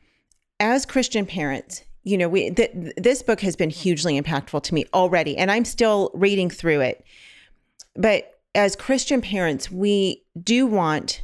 as 0.59 0.85
Christian 0.85 1.25
parents, 1.25 1.83
you 2.03 2.17
know, 2.17 2.27
we 2.27 2.49
th- 2.49 2.71
this 2.97 3.21
book 3.21 3.41
has 3.41 3.55
been 3.55 3.69
hugely 3.69 4.19
impactful 4.19 4.63
to 4.63 4.73
me 4.73 4.85
already, 4.93 5.37
and 5.37 5.51
I'm 5.51 5.65
still 5.65 6.09
reading 6.13 6.49
through 6.49 6.81
it. 6.81 7.05
But 7.95 8.39
as 8.55 8.75
Christian 8.75 9.21
parents, 9.21 9.69
we 9.69 10.23
do 10.41 10.65
want 10.65 11.21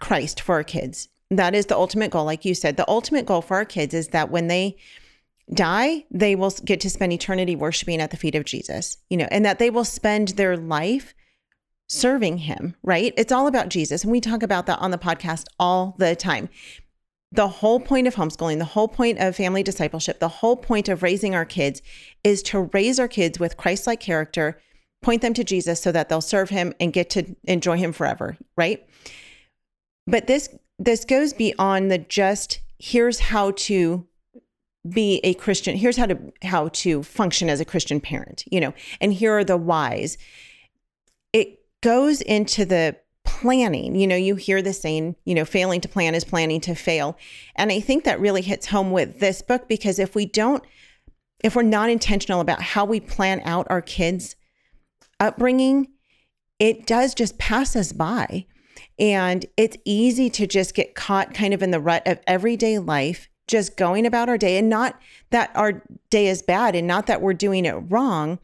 Christ 0.00 0.40
for 0.40 0.54
our 0.54 0.64
kids. 0.64 1.08
That 1.30 1.54
is 1.54 1.66
the 1.66 1.76
ultimate 1.76 2.10
goal. 2.10 2.24
Like 2.24 2.44
you 2.44 2.54
said, 2.54 2.76
the 2.76 2.88
ultimate 2.88 3.26
goal 3.26 3.42
for 3.42 3.56
our 3.56 3.64
kids 3.64 3.92
is 3.92 4.08
that 4.08 4.30
when 4.30 4.46
they 4.46 4.76
die, 5.52 6.04
they 6.10 6.34
will 6.34 6.50
get 6.64 6.80
to 6.80 6.90
spend 6.90 7.12
eternity 7.12 7.54
worshiping 7.54 8.00
at 8.00 8.10
the 8.10 8.16
feet 8.16 8.34
of 8.34 8.44
Jesus, 8.44 8.98
you 9.10 9.16
know, 9.16 9.28
and 9.30 9.44
that 9.44 9.58
they 9.58 9.70
will 9.70 9.84
spend 9.84 10.28
their 10.28 10.56
life 10.56 11.14
serving 11.86 12.38
him, 12.38 12.74
right? 12.82 13.12
It's 13.16 13.32
all 13.32 13.46
about 13.46 13.68
Jesus. 13.68 14.02
And 14.02 14.10
we 14.10 14.20
talk 14.20 14.42
about 14.42 14.66
that 14.66 14.78
on 14.78 14.90
the 14.90 14.98
podcast 14.98 15.44
all 15.58 15.94
the 15.98 16.16
time. 16.16 16.48
The 17.32 17.48
whole 17.48 17.80
point 17.80 18.06
of 18.06 18.14
homeschooling, 18.14 18.58
the 18.58 18.64
whole 18.64 18.88
point 18.88 19.18
of 19.18 19.36
family 19.36 19.62
discipleship, 19.62 20.20
the 20.20 20.28
whole 20.28 20.56
point 20.56 20.88
of 20.88 21.02
raising 21.02 21.34
our 21.34 21.44
kids 21.44 21.82
is 22.22 22.42
to 22.44 22.70
raise 22.72 22.98
our 22.98 23.08
kids 23.08 23.38
with 23.38 23.56
Christ 23.56 23.86
like 23.86 24.00
character, 24.00 24.58
point 25.02 25.20
them 25.20 25.34
to 25.34 25.44
Jesus 25.44 25.82
so 25.82 25.92
that 25.92 26.08
they'll 26.08 26.20
serve 26.20 26.50
him 26.50 26.72
and 26.80 26.92
get 26.92 27.10
to 27.10 27.34
enjoy 27.44 27.76
him 27.76 27.92
forever, 27.92 28.38
right? 28.56 28.86
But 30.06 30.26
this 30.26 30.48
this 30.78 31.04
goes 31.04 31.32
beyond 31.32 31.90
the 31.90 31.98
just 31.98 32.60
here's 32.78 33.20
how 33.20 33.52
to 33.52 34.06
be 34.88 35.20
a 35.24 35.34
Christian. 35.34 35.76
Here's 35.76 35.96
how 35.96 36.06
to 36.06 36.18
how 36.42 36.68
to 36.68 37.02
function 37.02 37.48
as 37.48 37.60
a 37.60 37.64
Christian 37.64 38.00
parent, 38.00 38.44
you 38.50 38.60
know, 38.60 38.74
and 39.00 39.12
here 39.12 39.32
are 39.32 39.44
the 39.44 39.56
whys. 39.56 40.18
It 41.32 41.60
goes 41.82 42.20
into 42.20 42.64
the 42.64 42.96
planning. 43.24 43.96
You 43.96 44.06
know, 44.06 44.16
you 44.16 44.36
hear 44.36 44.62
the 44.62 44.72
saying, 44.72 45.16
you 45.24 45.34
know, 45.34 45.44
failing 45.44 45.80
to 45.80 45.88
plan 45.88 46.14
is 46.14 46.24
planning 46.24 46.60
to 46.62 46.74
fail. 46.74 47.18
And 47.56 47.72
I 47.72 47.80
think 47.80 48.04
that 48.04 48.20
really 48.20 48.42
hits 48.42 48.66
home 48.66 48.90
with 48.90 49.20
this 49.20 49.42
book 49.42 49.68
because 49.68 49.98
if 49.98 50.14
we 50.14 50.26
don't 50.26 50.62
if 51.42 51.54
we're 51.54 51.62
not 51.62 51.90
intentional 51.90 52.40
about 52.40 52.62
how 52.62 52.86
we 52.86 53.00
plan 53.00 53.42
out 53.44 53.66
our 53.68 53.82
kids' 53.82 54.34
upbringing, 55.20 55.88
it 56.58 56.86
does 56.86 57.14
just 57.14 57.36
pass 57.36 57.76
us 57.76 57.92
by. 57.92 58.46
And 58.98 59.44
it's 59.58 59.76
easy 59.84 60.30
to 60.30 60.46
just 60.46 60.74
get 60.74 60.94
caught 60.94 61.34
kind 61.34 61.52
of 61.52 61.62
in 61.62 61.70
the 61.70 61.80
rut 61.80 62.02
of 62.06 62.20
everyday 62.26 62.78
life 62.78 63.28
just 63.46 63.76
going 63.76 64.06
about 64.06 64.28
our 64.28 64.38
day 64.38 64.56
and 64.56 64.68
not 64.68 64.98
that 65.30 65.50
our 65.54 65.82
day 66.10 66.28
is 66.28 66.42
bad 66.42 66.74
and 66.74 66.86
not 66.86 67.06
that 67.06 67.20
we're 67.20 67.34
doing 67.34 67.64
it 67.64 67.74
wrong. 67.88 68.38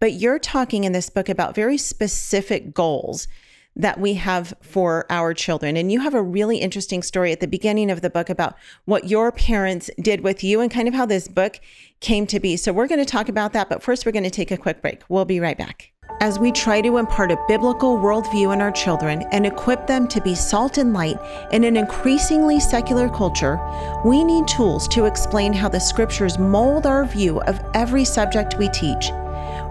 But 0.00 0.14
you're 0.14 0.38
talking 0.38 0.84
in 0.84 0.92
this 0.92 1.10
book 1.10 1.28
about 1.28 1.54
very 1.54 1.78
specific 1.78 2.74
goals 2.74 3.28
that 3.76 4.00
we 4.00 4.14
have 4.14 4.54
for 4.62 5.04
our 5.10 5.34
children. 5.34 5.76
And 5.76 5.92
you 5.92 6.00
have 6.00 6.14
a 6.14 6.22
really 6.22 6.58
interesting 6.58 7.02
story 7.02 7.30
at 7.30 7.40
the 7.40 7.46
beginning 7.46 7.90
of 7.90 8.00
the 8.00 8.08
book 8.08 8.30
about 8.30 8.56
what 8.86 9.08
your 9.08 9.30
parents 9.30 9.90
did 10.00 10.22
with 10.22 10.42
you 10.42 10.60
and 10.60 10.70
kind 10.70 10.88
of 10.88 10.94
how 10.94 11.04
this 11.04 11.28
book 11.28 11.60
came 12.00 12.26
to 12.28 12.40
be. 12.40 12.56
So 12.56 12.72
we're 12.72 12.88
going 12.88 13.04
to 13.04 13.04
talk 13.04 13.28
about 13.28 13.52
that. 13.52 13.68
But 13.68 13.82
first, 13.82 14.06
we're 14.06 14.12
going 14.12 14.24
to 14.24 14.30
take 14.30 14.50
a 14.50 14.56
quick 14.56 14.80
break. 14.80 15.02
We'll 15.10 15.26
be 15.26 15.40
right 15.40 15.58
back. 15.58 15.92
As 16.20 16.38
we 16.38 16.50
try 16.50 16.80
to 16.80 16.96
impart 16.96 17.30
a 17.30 17.44
biblical 17.46 17.98
worldview 17.98 18.54
in 18.54 18.62
our 18.62 18.72
children 18.72 19.22
and 19.32 19.44
equip 19.44 19.86
them 19.86 20.08
to 20.08 20.20
be 20.20 20.34
salt 20.34 20.78
and 20.78 20.94
light 20.94 21.18
in 21.52 21.62
an 21.64 21.76
increasingly 21.76 22.58
secular 22.58 23.08
culture, 23.08 23.60
we 24.04 24.24
need 24.24 24.48
tools 24.48 24.88
to 24.88 25.04
explain 25.04 25.52
how 25.52 25.68
the 25.68 25.78
scriptures 25.78 26.38
mold 26.38 26.86
our 26.86 27.04
view 27.04 27.40
of 27.42 27.60
every 27.74 28.04
subject 28.04 28.56
we 28.56 28.68
teach. 28.70 29.10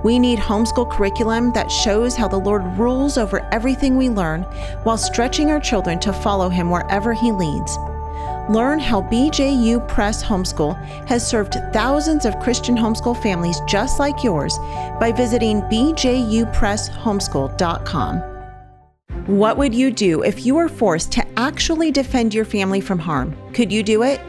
We 0.03 0.19
need 0.19 0.37
homeschool 0.37 0.91
curriculum 0.91 1.51
that 1.53 1.71
shows 1.71 2.15
how 2.15 2.27
the 2.27 2.39
Lord 2.39 2.63
rules 2.77 3.17
over 3.17 3.47
everything 3.51 3.97
we 3.97 4.09
learn 4.09 4.43
while 4.83 4.97
stretching 4.97 5.49
our 5.49 5.59
children 5.59 5.99
to 6.01 6.13
follow 6.13 6.49
Him 6.49 6.69
wherever 6.69 7.13
He 7.13 7.31
leads. 7.31 7.75
Learn 8.49 8.79
how 8.79 9.01
BJU 9.01 9.87
Press 9.87 10.23
Homeschool 10.23 10.75
has 11.07 11.27
served 11.27 11.57
thousands 11.73 12.25
of 12.25 12.39
Christian 12.39 12.77
homeschool 12.77 13.19
families 13.21 13.59
just 13.67 13.99
like 13.99 14.23
yours 14.23 14.57
by 14.99 15.11
visiting 15.11 15.61
bjupresshomeschool.com. 15.63 18.21
What 19.25 19.57
would 19.57 19.73
you 19.73 19.89
do 19.89 20.23
if 20.23 20.45
you 20.45 20.53
were 20.53 20.69
forced 20.69 21.11
to 21.13 21.25
actually 21.39 21.89
defend 21.89 22.35
your 22.35 22.45
family 22.45 22.81
from 22.81 22.99
harm? 22.99 23.35
Could 23.53 23.71
you 23.71 23.81
do 23.81 24.03
it? 24.03 24.21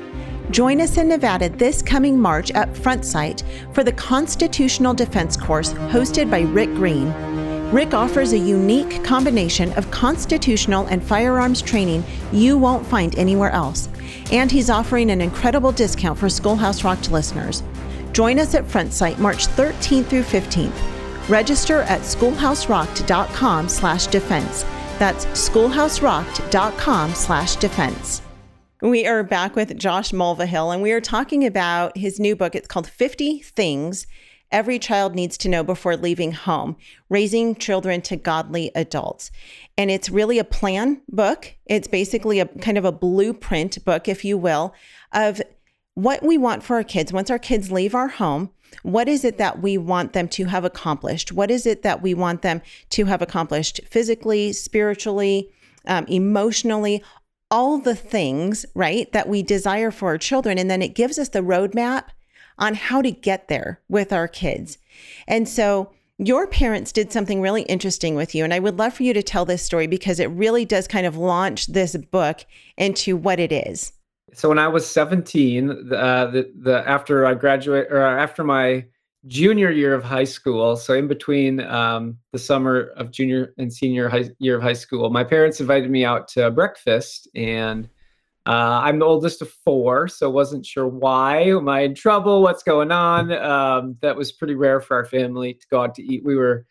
Join 0.50 0.80
us 0.80 0.96
in 0.96 1.08
Nevada 1.08 1.50
this 1.50 1.82
coming 1.82 2.18
March 2.18 2.50
at 2.52 2.74
Front 2.74 3.04
Sight 3.04 3.42
for 3.72 3.84
the 3.84 3.92
Constitutional 3.92 4.94
Defense 4.94 5.36
Course 5.36 5.74
hosted 5.74 6.30
by 6.30 6.40
Rick 6.40 6.70
Green. 6.70 7.12
Rick 7.72 7.94
offers 7.94 8.32
a 8.32 8.38
unique 8.38 9.02
combination 9.02 9.72
of 9.72 9.90
constitutional 9.90 10.86
and 10.86 11.02
firearms 11.02 11.60
training 11.60 12.04
you 12.32 12.56
won't 12.56 12.86
find 12.86 13.18
anywhere 13.18 13.50
else. 13.50 13.88
And 14.30 14.52
he's 14.52 14.70
offering 14.70 15.10
an 15.10 15.20
incredible 15.20 15.72
discount 15.72 16.16
for 16.16 16.28
Schoolhouse 16.28 16.84
Rocked 16.84 17.10
listeners. 17.10 17.64
Join 18.12 18.38
us 18.38 18.54
at 18.54 18.70
Front 18.70 18.92
Sight 18.92 19.18
March 19.18 19.48
13th 19.48 20.06
through 20.06 20.22
15th. 20.22 21.28
Register 21.28 21.82
at 21.82 22.02
schoolhouserocked.com 22.02 23.68
slash 23.68 24.06
defense. 24.06 24.64
That's 25.00 25.26
schoolhouserocked.com 25.26 27.14
slash 27.14 27.56
defense. 27.56 28.22
We 28.80 29.06
are 29.06 29.24
back 29.24 29.56
with 29.56 29.76
Josh 29.76 30.12
Mulvihill, 30.12 30.72
and 30.72 30.82
we 30.82 30.92
are 30.92 31.00
talking 31.00 31.44
about 31.44 31.96
his 31.96 32.20
new 32.20 32.36
book. 32.36 32.54
It's 32.54 32.68
called 32.68 32.86
50 32.86 33.40
Things 33.40 34.06
every 34.50 34.78
child 34.78 35.14
needs 35.14 35.36
to 35.38 35.48
know 35.48 35.62
before 35.62 35.96
leaving 35.96 36.32
home, 36.32 36.76
raising 37.08 37.54
children 37.54 38.00
to 38.02 38.16
godly 38.16 38.70
adults. 38.74 39.30
And 39.76 39.90
it's 39.90 40.10
really 40.10 40.38
a 40.38 40.44
plan 40.44 41.02
book. 41.08 41.54
It's 41.66 41.88
basically 41.88 42.40
a 42.40 42.46
kind 42.46 42.78
of 42.78 42.84
a 42.84 42.92
blueprint 42.92 43.84
book, 43.84 44.08
if 44.08 44.24
you 44.24 44.38
will, 44.38 44.74
of 45.12 45.40
what 45.94 46.22
we 46.22 46.36
want 46.36 46.62
for 46.62 46.76
our 46.76 46.84
kids. 46.84 47.12
Once 47.12 47.30
our 47.30 47.38
kids 47.38 47.72
leave 47.72 47.94
our 47.94 48.08
home, 48.08 48.50
what 48.82 49.08
is 49.08 49.24
it 49.24 49.38
that 49.38 49.62
we 49.62 49.78
want 49.78 50.12
them 50.12 50.28
to 50.28 50.46
have 50.46 50.64
accomplished? 50.64 51.32
What 51.32 51.50
is 51.50 51.66
it 51.66 51.82
that 51.82 52.02
we 52.02 52.14
want 52.14 52.42
them 52.42 52.62
to 52.90 53.06
have 53.06 53.22
accomplished 53.22 53.80
physically, 53.88 54.52
spiritually, 54.52 55.50
um, 55.86 56.04
emotionally? 56.06 57.02
All 57.50 57.78
the 57.78 57.94
things, 57.94 58.66
right, 58.74 59.10
that 59.12 59.28
we 59.28 59.42
desire 59.42 59.90
for 59.90 60.08
our 60.08 60.18
children. 60.18 60.58
And 60.58 60.68
then 60.70 60.82
it 60.82 60.94
gives 60.94 61.18
us 61.18 61.28
the 61.28 61.40
roadmap 61.40 62.08
on 62.58 62.74
how 62.74 63.02
to 63.02 63.10
get 63.10 63.48
there 63.48 63.80
with 63.88 64.12
our 64.12 64.28
kids. 64.28 64.78
And 65.26 65.48
so, 65.48 65.92
your 66.18 66.46
parents 66.46 66.92
did 66.92 67.12
something 67.12 67.42
really 67.42 67.62
interesting 67.62 68.14
with 68.14 68.34
you. 68.34 68.42
And 68.42 68.54
I 68.54 68.58
would 68.58 68.78
love 68.78 68.94
for 68.94 69.02
you 69.02 69.12
to 69.12 69.22
tell 69.22 69.44
this 69.44 69.62
story 69.62 69.86
because 69.86 70.18
it 70.18 70.30
really 70.30 70.64
does 70.64 70.88
kind 70.88 71.06
of 71.06 71.16
launch 71.16 71.66
this 71.66 71.94
book 71.94 72.46
into 72.78 73.16
what 73.16 73.38
it 73.38 73.52
is. 73.52 73.92
So 74.32 74.48
when 74.48 74.58
I 74.58 74.68
was 74.68 74.86
17, 74.86 75.92
uh, 75.92 76.26
the, 76.26 76.52
the 76.58 76.88
after 76.88 77.26
I 77.26 77.34
graduate 77.34 77.88
or 77.90 78.02
after 78.02 78.44
my 78.44 78.84
junior 79.26 79.70
year 79.70 79.94
of 79.94 80.04
high 80.04 80.24
school, 80.24 80.76
so 80.76 80.94
in 80.94 81.08
between 81.08 81.60
um, 81.60 82.18
the 82.32 82.38
summer 82.38 82.92
of 82.96 83.10
junior 83.10 83.54
and 83.58 83.72
senior 83.72 84.08
high, 84.08 84.30
year 84.38 84.56
of 84.56 84.62
high 84.62 84.72
school, 84.72 85.10
my 85.10 85.24
parents 85.24 85.60
invited 85.60 85.90
me 85.90 86.04
out 86.04 86.28
to 86.28 86.50
breakfast 86.50 87.28
and 87.34 87.88
uh, 88.46 88.80
I'm 88.84 89.00
the 89.00 89.04
oldest 89.04 89.42
of 89.42 89.50
four, 89.50 90.06
so 90.06 90.30
wasn't 90.30 90.64
sure 90.64 90.86
why. 90.86 91.42
Am 91.42 91.68
I 91.68 91.80
in 91.80 91.96
trouble? 91.96 92.42
What's 92.42 92.62
going 92.62 92.92
on? 92.92 93.32
Um, 93.32 93.96
that 94.02 94.14
was 94.14 94.30
pretty 94.30 94.54
rare 94.54 94.80
for 94.80 94.96
our 94.96 95.04
family 95.04 95.54
to 95.54 95.66
go 95.68 95.82
out 95.82 95.96
to 95.96 96.02
eat. 96.04 96.24
We 96.24 96.36
were, 96.36 96.64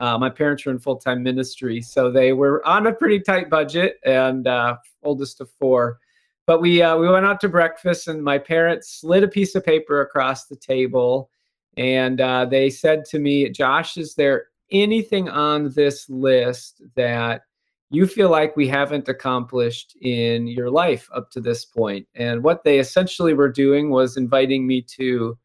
uh, 0.00 0.16
my 0.16 0.30
parents 0.30 0.64
were 0.64 0.72
in 0.72 0.78
full 0.78 0.96
time 0.96 1.22
ministry, 1.22 1.82
so 1.82 2.10
they 2.10 2.32
were 2.32 2.66
on 2.66 2.86
a 2.86 2.94
pretty 2.94 3.20
tight 3.20 3.50
budget, 3.50 3.96
and 4.06 4.46
uh, 4.46 4.76
oldest 5.02 5.42
of 5.42 5.50
four. 5.50 5.98
But 6.46 6.62
we 6.62 6.80
uh, 6.80 6.96
we 6.96 7.06
went 7.10 7.26
out 7.26 7.40
to 7.40 7.48
breakfast, 7.50 8.08
and 8.08 8.24
my 8.24 8.38
parents 8.38 8.98
slid 8.98 9.22
a 9.22 9.28
piece 9.28 9.54
of 9.54 9.66
paper 9.66 10.00
across 10.00 10.46
the 10.46 10.56
table, 10.56 11.28
and 11.76 12.22
uh, 12.22 12.46
they 12.46 12.70
said 12.70 13.04
to 13.10 13.18
me, 13.18 13.50
"Josh, 13.50 13.98
is 13.98 14.14
there 14.14 14.46
anything 14.70 15.28
on 15.28 15.72
this 15.74 16.08
list 16.08 16.80
that?" 16.94 17.42
You 17.90 18.06
feel 18.06 18.28
like 18.28 18.56
we 18.56 18.68
haven't 18.68 19.08
accomplished 19.08 19.96
in 20.02 20.46
your 20.46 20.70
life 20.70 21.08
up 21.14 21.30
to 21.30 21.40
this 21.40 21.64
point. 21.64 22.06
And 22.14 22.42
what 22.42 22.62
they 22.62 22.78
essentially 22.78 23.32
were 23.32 23.50
doing 23.50 23.90
was 23.90 24.16
inviting 24.16 24.66
me 24.66 24.82
to 24.96 25.38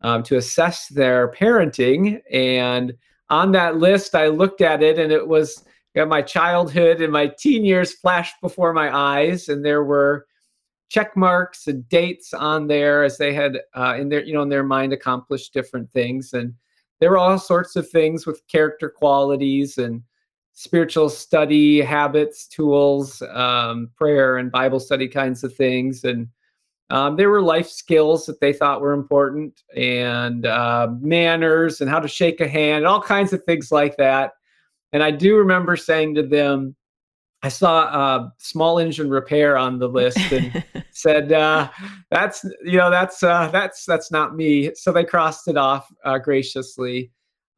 um, 0.00 0.22
to 0.24 0.36
assess 0.36 0.88
their 0.88 1.30
parenting. 1.30 2.20
And 2.32 2.94
on 3.30 3.52
that 3.52 3.76
list, 3.76 4.14
I 4.16 4.26
looked 4.26 4.60
at 4.60 4.82
it, 4.82 4.98
and 4.98 5.12
it 5.12 5.26
was 5.26 5.64
my 5.94 6.22
childhood 6.22 7.00
and 7.00 7.12
my 7.12 7.28
teen 7.38 7.64
years 7.64 7.92
flashed 7.92 8.40
before 8.40 8.72
my 8.72 8.94
eyes, 8.94 9.48
and 9.48 9.64
there 9.64 9.84
were 9.84 10.26
check 10.92 11.16
marks 11.16 11.68
and 11.68 11.88
dates 11.88 12.34
on 12.34 12.66
there 12.66 13.02
as 13.02 13.16
they 13.16 13.32
had 13.32 13.58
uh, 13.74 13.96
in 13.98 14.10
their 14.10 14.22
you 14.24 14.34
know 14.34 14.42
in 14.42 14.50
their 14.50 14.62
mind 14.62 14.92
accomplished 14.92 15.54
different 15.54 15.90
things 15.92 16.34
and 16.34 16.52
there 17.00 17.10
were 17.10 17.16
all 17.16 17.38
sorts 17.38 17.76
of 17.76 17.88
things 17.88 18.26
with 18.26 18.46
character 18.46 18.90
qualities 18.90 19.78
and 19.78 20.02
spiritual 20.54 21.08
study 21.08 21.80
habits, 21.80 22.46
tools, 22.46 23.22
um, 23.32 23.90
prayer 23.96 24.36
and 24.36 24.52
Bible 24.52 24.80
study 24.80 25.08
kinds 25.08 25.42
of 25.44 25.54
things. 25.54 26.04
And 26.04 26.28
um, 26.90 27.16
there 27.16 27.30
were 27.30 27.40
life 27.40 27.68
skills 27.68 28.26
that 28.26 28.40
they 28.40 28.52
thought 28.52 28.82
were 28.82 28.92
important 28.92 29.62
and 29.74 30.44
uh, 30.44 30.88
manners 31.00 31.80
and 31.80 31.88
how 31.88 32.00
to 32.00 32.08
shake 32.08 32.40
a 32.40 32.48
hand, 32.48 32.78
and 32.78 32.86
all 32.86 33.00
kinds 33.00 33.32
of 33.32 33.42
things 33.44 33.72
like 33.72 33.96
that. 33.96 34.32
And 34.92 35.02
I 35.02 35.10
do 35.10 35.36
remember 35.36 35.74
saying 35.76 36.16
to 36.16 36.22
them, 36.22 36.76
I 37.42 37.48
saw 37.48 37.84
a 37.84 38.32
small 38.38 38.78
engine 38.78 39.10
repair 39.10 39.56
on 39.56 39.78
the 39.78 39.88
list 39.88 40.18
and 40.30 40.62
said, 40.90 41.32
uh, 41.32 41.70
"That's 42.10 42.44
you 42.64 42.76
know 42.76 42.90
that's 42.90 43.22
uh, 43.22 43.48
that's 43.48 43.84
that's 43.84 44.12
not 44.12 44.36
me." 44.36 44.72
So 44.74 44.92
they 44.92 45.04
crossed 45.04 45.48
it 45.48 45.56
off 45.56 45.90
uh, 46.04 46.18
graciously. 46.18 47.10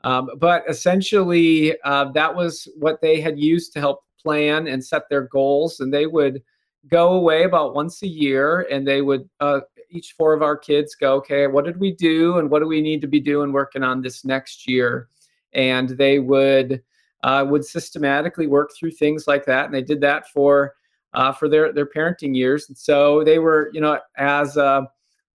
Um, 0.05 0.31
but 0.39 0.63
essentially, 0.69 1.77
uh, 1.83 2.13
that 2.13 2.35
was 2.35 2.69
what 2.77 3.01
they 3.01 3.21
had 3.21 3.39
used 3.39 3.73
to 3.73 3.81
help 3.81 4.05
plan 4.23 4.69
and 4.69 4.85
set 4.85 5.09
their 5.09 5.23
goals. 5.23 5.81
And 5.81 5.93
they 5.93 6.07
would 6.07 6.43
go 6.89 7.15
away 7.15 7.45
about 7.45 7.75
once 7.75 8.03
a 8.03 8.07
year 8.07 8.67
and 8.71 8.87
they 8.87 9.01
would 9.01 9.29
uh, 9.41 9.61
each 9.91 10.15
four 10.19 10.35
of 10.35 10.43
our 10.43 10.57
kids 10.57 10.95
go, 10.95 11.15
okay, 11.15 11.47
what 11.47 11.65
did 11.65 11.79
we 11.79 11.93
do, 11.93 12.39
and 12.39 12.51
what 12.51 12.61
do 12.61 12.67
we 12.67 12.83
need 12.83 13.01
to 13.01 13.07
be 13.07 13.21
doing 13.21 13.53
working 13.53 13.83
on 13.83 14.03
this 14.03 14.25
next 14.25 14.69
year? 14.69 15.09
And 15.53 15.91
they 15.91 16.19
would 16.19 16.83
uh, 17.23 17.47
would 17.49 17.65
systematically 17.65 18.47
work 18.47 18.71
through 18.77 18.91
things 18.91 19.27
like 19.27 19.47
that, 19.47 19.65
and 19.67 19.75
they 19.75 19.83
did 19.83 20.01
that 20.03 20.29
for 20.29 20.75
uh, 21.15 21.33
for 21.33 21.49
their 21.49 21.73
their 21.73 21.87
parenting 21.87 22.37
years. 22.37 22.69
And 22.69 22.77
so 22.77 23.25
they 23.25 23.39
were, 23.39 23.71
you 23.73 23.81
know, 23.81 23.99
as 24.19 24.57
uh, 24.57 24.83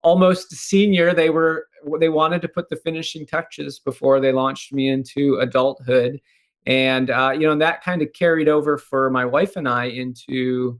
almost 0.03 0.51
senior, 0.51 1.13
they 1.13 1.29
were 1.29 1.67
they 1.99 2.09
wanted 2.09 2.41
to 2.41 2.47
put 2.47 2.69
the 2.69 2.75
finishing 2.75 3.25
touches 3.25 3.79
before 3.79 4.19
they 4.19 4.31
launched 4.31 4.73
me 4.73 4.89
into 4.89 5.37
adulthood, 5.39 6.19
and 6.65 7.09
uh, 7.09 7.31
you 7.33 7.41
know, 7.41 7.55
that 7.57 7.83
kind 7.83 8.01
of 8.01 8.13
carried 8.13 8.47
over 8.47 8.77
for 8.77 9.09
my 9.09 9.25
wife 9.25 9.55
and 9.55 9.67
I 9.67 9.85
into 9.85 10.79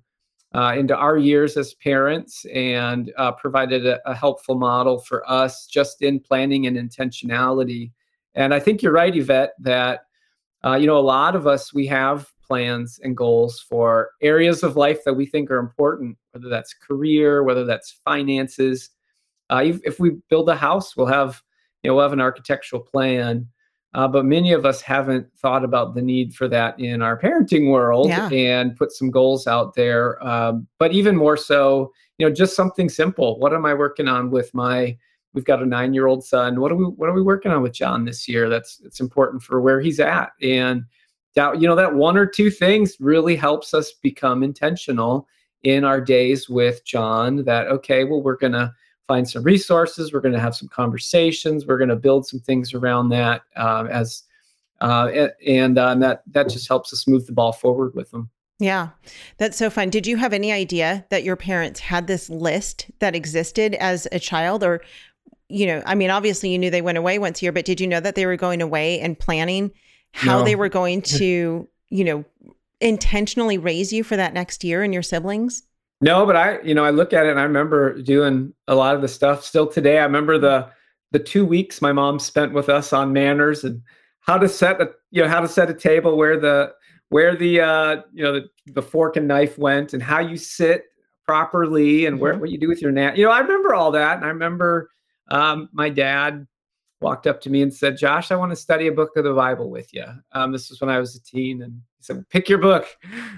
uh, 0.53 0.74
into 0.77 0.96
our 0.96 1.18
years 1.18 1.58
as 1.58 1.75
parents 1.75 2.46
and 2.53 3.12
uh, 3.18 3.32
provided 3.34 3.86
a, 3.86 4.00
a, 4.10 4.15
helpful 4.15 4.56
model 4.56 4.98
for 4.98 5.29
us 5.29 5.68
just 5.68 6.01
in 6.01 6.20
planning 6.20 6.65
and 6.65 6.75
intentionality. 6.75 7.91
And 8.34 8.51
I 8.51 8.60
think 8.60 8.82
you're 8.82 8.91
right, 8.91 9.15
Yvette, 9.15 9.53
that 9.60 10.06
uh, 10.65 10.75
you 10.75 10.88
know 10.88 10.98
a 10.98 11.01
lot 11.01 11.36
of 11.36 11.48
us 11.48 11.74
we 11.74 11.86
have 11.88 12.32
plans 12.50 13.00
and 13.03 13.15
goals 13.15 13.60
for 13.60 14.12
areas 14.22 14.63
of 14.63 14.75
life 14.75 15.03
that 15.06 15.13
we 15.13 15.25
think 15.25 15.51
are 15.51 15.60
important, 15.60 16.18
whether 16.32 16.50
that's 16.50 16.74
career, 16.74 17.44
whether 17.44 17.63
that's 17.63 18.00
finances. 18.03 18.89
Uh, 19.50 19.74
if, 19.84 20.00
we 20.00 20.12
build 20.29 20.48
a 20.50 20.56
house, 20.56 20.96
we'll 20.96 21.08
have 21.08 21.41
you 21.84 21.89
know 21.89 21.96
we'll 21.96 22.03
have 22.03 22.13
an 22.13 22.22
architectural 22.22 22.82
plan. 22.82 23.48
Uh, 23.96 24.08
but 24.08 24.24
many 24.24 24.53
of 24.53 24.65
us 24.65 24.82
haven't 24.82 25.27
thought 25.39 25.63
about 25.63 25.96
the 25.96 26.01
need 26.01 26.36
for 26.36 26.48
that 26.48 26.79
in 26.79 27.01
our 27.01 27.20
parenting 27.20 27.72
world 27.72 28.08
yeah. 28.08 28.29
and 28.29 28.75
put 28.75 28.91
some 28.91 29.10
goals 29.10 29.48
out 29.48 29.74
there. 29.74 30.24
Um, 30.25 30.68
but 30.77 30.91
even 30.91 31.15
more 31.15 31.36
so, 31.36 31.91
you 32.20 32.27
know, 32.27 32.34
just 32.34 32.56
something 32.56 32.88
simple. 32.88 33.39
What 33.39 33.51
am 33.51 33.65
I 33.65 33.74
working 33.74 34.08
on 34.08 34.29
with 34.29 34.53
my? 34.53 34.96
We've 35.34 35.46
got 35.46 35.62
a 35.62 35.65
nine-year-old 35.65 36.24
son. 36.24 36.60
What 36.60 36.72
are 36.72 36.75
we? 36.75 36.86
What 36.86 37.10
are 37.10 37.13
we 37.13 37.22
working 37.22 37.51
on 37.51 37.63
with 37.63 37.74
John 37.74 38.06
this 38.06 38.27
year? 38.27 38.50
That's 38.50 38.79
it's 38.84 39.00
important 39.00 39.41
for 39.41 39.62
where 39.62 39.79
he's 39.79 40.00
at. 40.00 40.32
And 40.41 40.84
that 41.36 41.62
you 41.62 41.68
know 41.68 41.75
that 41.75 41.96
one 41.96 42.18
or 42.18 42.25
two 42.25 42.51
things 42.51 42.96
really 43.00 43.36
helps 43.36 43.74
us 43.74 43.94
become 43.94 44.44
intentional 44.44 45.27
in 45.63 45.84
our 45.84 46.01
days 46.01 46.50
with 46.50 46.84
John. 46.86 47.44
That 47.44 47.68
okay, 47.68 48.03
well, 48.03 48.22
we're 48.22 48.38
gonna 48.38 48.74
find 49.10 49.28
some 49.28 49.42
resources. 49.42 50.13
We're 50.13 50.22
going 50.22 50.36
to 50.36 50.39
have 50.39 50.56
some 50.56 50.70
conversations. 50.70 51.66
We're 51.66 51.80
going 51.80 51.89
to 51.89 51.96
build 51.96 52.28
some 52.28 52.39
things 52.39 52.75
around 52.75 53.10
that 53.10 53.42
um, 53.56 53.88
as 53.88 54.24
uh, 54.82 55.28
and, 55.46 55.78
uh, 55.78 55.89
and 55.89 56.04
that 56.04 56.22
that 56.28 56.48
just 56.48 56.68
helps 56.68 56.94
us 56.94 57.08
move 57.08 57.25
the 57.25 57.34
ball 57.34 57.51
forward 57.51 57.96
with 57.96 58.12
them. 58.12 58.30
Yeah, 58.60 58.89
that's 59.38 59.58
so 59.58 59.70
fun. 59.70 59.89
Did 59.89 60.06
you 60.06 60.18
have 60.18 60.32
any 60.32 60.51
idea 60.51 61.06
that 61.10 61.24
your 61.24 61.36
parents 61.36 61.80
had 61.80 62.08
this 62.08 62.30
list 62.30 62.92
that 63.00 63.16
existed 63.16 63.74
as 63.75 64.08
a 64.12 64.20
child, 64.20 64.63
or 64.63 64.82
you 65.50 65.66
know, 65.66 65.82
I 65.86 65.96
mean, 65.96 66.12
obviously 66.12 66.50
you 66.51 66.60
knew 66.60 66.70
they 66.70 66.84
went 66.84 67.00
away 67.00 67.18
once 67.18 67.42
a 67.42 67.46
year, 67.46 67.51
but 67.51 67.66
did 67.66 67.82
you 67.82 67.88
know 67.88 68.00
that 68.00 68.16
they 68.16 68.28
were 68.28 68.36
going 68.36 68.62
away 68.62 69.00
and 69.00 69.18
planning 69.18 69.72
how 70.12 70.39
no. 70.39 70.46
they 70.46 70.56
were 70.56 70.70
going 70.70 71.01
to, 71.18 71.68
you 71.89 72.04
know, 72.04 72.24
intentionally 72.80 73.58
raise 73.58 73.92
you 73.92 74.04
for 74.04 74.16
that 74.16 74.34
next 74.34 74.63
year 74.63 74.84
and 74.84 74.94
your 74.94 75.04
siblings? 75.04 75.63
No, 76.01 76.25
but 76.25 76.36
I, 76.36 76.62
you 76.62 76.74
know, 76.74 76.86
I 76.86 76.91
look 76.91 77.12
at 77.12 77.25
it 77.25 77.29
and 77.29 77.39
I 77.39 77.44
remember 77.44 78.01
doing 78.01 78.53
a 78.68 78.75
lot 78.75 78.96
of 78.96 79.01
the 79.01 79.08
stuff 79.08 79.44
still 79.44 79.68
today. 79.68 80.00
I 80.00 80.03
remember 80.03 80.38
the 80.38 80.70
the 81.12 81.20
two 81.20 81.46
weeks 81.46 81.82
my 81.82 81.91
mom 81.91 82.20
spent 82.20 82.53
with 82.53 82.70
us 82.70 82.94
on 82.94 83.12
manners 83.12 83.63
and 83.63 83.82
how 84.22 84.38
to 84.38 84.48
set 84.48 84.79
a, 84.79 84.91
you 85.12 85.22
know, 85.22 85.27
how 85.27 85.39
to 85.39 85.48
set 85.48 85.70
a 85.70 85.74
table 85.74 86.15
where 86.18 86.39
the 86.39 86.74
where 87.10 87.36
the 87.36 87.60
uh, 87.60 88.01
you 88.13 88.24
know, 88.24 88.34
the, 88.34 88.50
the 88.68 88.82
fork 88.82 89.18
and 89.18 89.27
knife 89.27 89.58
went 89.58 89.94
and 89.94 90.01
how 90.01 90.20
you 90.20 90.38
sit 90.38 90.86
properly 91.25 92.06
and 92.06 92.15
mm-hmm. 92.15 92.24
where 92.24 92.38
what 92.38 92.50
you 92.50 92.60
do 92.60 92.70
with 92.70 92.82
your 92.82 92.91
nap. 92.91 93.18
You 93.18 93.25
know, 93.25 93.32
I 93.32 93.39
remember 93.39 93.74
all 93.74 93.91
that 93.91 94.18
and 94.18 94.25
I 94.25 94.29
remember 94.29 94.89
um, 95.29 95.70
my 95.74 95.89
dad 95.89 96.48
walked 97.01 97.27
up 97.27 97.39
to 97.41 97.50
me 97.50 97.62
and 97.62 97.74
said, 97.74 97.98
"Josh, 97.98 98.32
I 98.32 98.36
want 98.36 98.51
to 98.51 98.56
study 98.56 98.88
a 98.88 98.91
book 98.91 99.15
of 99.15 99.23
the 99.23 99.34
Bible 99.34 99.69
with 99.69 99.93
you." 99.93 100.06
Um, 100.34 100.52
this 100.52 100.69
was 100.69 100.82
when 100.82 100.89
I 100.89 101.00
was 101.00 101.15
a 101.15 101.23
teen, 101.23 101.62
and 101.62 101.73
he 101.97 102.04
said, 102.04 102.28
"Pick 102.30 102.50
your 102.50 102.58
book." 102.58 102.86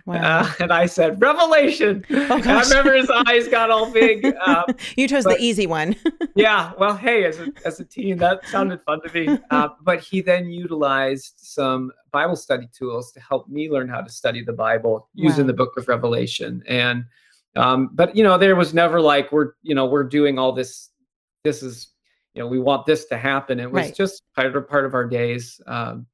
Wow. 0.06 0.42
Uh, 0.42 0.52
and 0.60 0.74
I 0.74 0.86
said, 0.86 1.22
"Revelation." 1.22 2.06
Oh, 2.32 2.38
and 2.38 2.50
I 2.50 2.62
remember 2.62 2.94
his 2.94 3.10
eyes 3.28 3.48
got 3.48 3.70
all 3.72 3.92
big. 3.92 4.26
Uh, 4.46 4.64
you 4.96 5.08
chose 5.08 5.26
but, 5.26 5.38
the 5.38 5.44
easy 5.44 5.68
one. 5.68 5.96
yeah. 6.36 6.72
Well, 6.78 6.96
hey, 6.96 7.26
as 7.26 7.40
a 7.40 7.52
as 7.66 7.80
a 7.80 7.86
teen, 7.86 8.18
that 8.18 8.46
sounded 8.46 8.82
fun 8.84 9.02
to 9.02 9.14
me. 9.14 9.38
Uh, 9.50 9.70
but 9.82 10.00
he 10.00 10.22
then 10.22 10.50
utilized 10.50 11.34
some 11.38 11.92
Bible 12.12 12.36
study 12.36 12.70
tools 12.78 13.12
to 13.14 13.20
help 13.20 13.48
me 13.48 13.70
learn 13.70 13.90
how 13.90 14.02
to 14.02 14.10
study 14.10 14.44
the 14.44 14.54
Bible 14.54 15.10
using 15.14 15.44
wow. 15.44 15.48
the 15.48 15.54
Book 15.54 15.74
of 15.78 15.88
Revelation. 15.88 16.64
And 16.68 17.06
um, 17.56 17.90
but 17.94 18.16
you 18.16 18.24
know, 18.24 18.38
there 18.38 18.56
was 18.56 18.74
never 18.74 19.02
like 19.02 19.32
we're 19.32 19.54
you 19.62 19.76
know 19.76 19.86
we're 19.86 20.04
doing 20.04 20.40
all 20.40 20.52
this. 20.52 20.90
This 21.44 21.64
is 21.64 21.91
you 22.34 22.42
know 22.42 22.48
we 22.48 22.60
want 22.60 22.86
this 22.86 23.06
to 23.06 23.18
happen 23.18 23.60
it 23.60 23.72
was 23.72 23.86
right. 23.86 23.96
just 23.96 24.24
part 24.36 24.56
of 24.56 24.68
part 24.68 24.86
of 24.86 24.94
our 24.94 25.08
days 25.08 25.60
um, 25.68 26.06